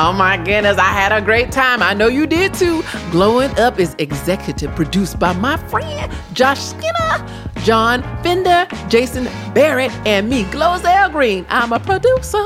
Oh 0.04 0.12
my 0.12 0.36
goodness, 0.36 0.80
I 0.80 0.86
had 0.86 1.12
a 1.12 1.22
great 1.22 1.52
time. 1.52 1.84
I 1.84 1.94
know 1.94 2.08
you 2.08 2.26
did 2.26 2.56
too. 2.56 2.82
Glowing 3.12 3.52
Up 3.60 3.80
is 3.80 3.96
executive 4.00 4.76
produced 4.76 5.20
by 5.20 5.32
my 5.34 5.58
friend 5.68 6.12
Josh 6.34 6.60
Skinner, 6.60 7.28
John 7.58 8.02
Fender, 8.24 8.68
Jason 8.90 9.26
Barrett, 9.54 9.92
and 10.08 10.28
me, 10.28 10.46
Glozell 10.46 11.12
Green. 11.12 11.46
I'm 11.50 11.72
a 11.72 11.80
producer. 11.80 12.44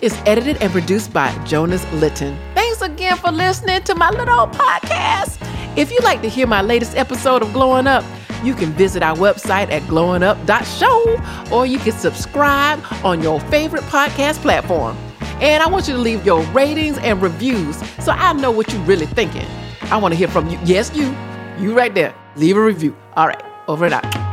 It's 0.00 0.14
edited 0.24 0.62
and 0.62 0.70
produced 0.70 1.12
by 1.12 1.36
Jonas 1.44 1.84
Litton. 1.94 2.38
Thanks 2.54 2.80
again 2.80 3.16
for 3.16 3.32
listening 3.32 3.82
to 3.82 3.96
my 3.96 4.10
little 4.10 4.46
podcast. 4.46 5.36
If 5.76 5.90
you'd 5.90 6.04
like 6.04 6.22
to 6.22 6.28
hear 6.28 6.46
my 6.46 6.62
latest 6.62 6.96
episode 6.96 7.42
of 7.42 7.52
Glowing 7.52 7.88
Up, 7.88 8.04
you 8.44 8.54
can 8.54 8.70
visit 8.74 9.02
our 9.02 9.16
website 9.16 9.68
at 9.72 9.82
glowingup.show 9.82 11.52
or 11.52 11.66
you 11.66 11.80
can 11.80 11.90
subscribe 11.90 12.80
on 13.02 13.20
your 13.20 13.40
favorite 13.40 13.82
podcast 13.82 14.40
platform. 14.42 14.96
And 15.40 15.62
I 15.62 15.68
want 15.68 15.86
you 15.88 15.94
to 15.94 16.00
leave 16.00 16.26
your 16.26 16.42
ratings 16.46 16.98
and 16.98 17.22
reviews 17.22 17.76
so 18.02 18.12
I 18.12 18.32
know 18.32 18.50
what 18.50 18.72
you're 18.72 18.82
really 18.82 19.06
thinking. 19.06 19.46
I 19.82 19.96
want 19.96 20.12
to 20.12 20.18
hear 20.18 20.28
from 20.28 20.48
you. 20.48 20.58
Yes, 20.64 20.94
you. 20.94 21.14
You 21.58 21.76
right 21.76 21.94
there. 21.94 22.14
Leave 22.36 22.56
a 22.56 22.62
review. 22.62 22.96
All 23.14 23.26
right. 23.26 23.42
Over 23.68 23.84
and 23.86 23.94
out. 23.94 24.27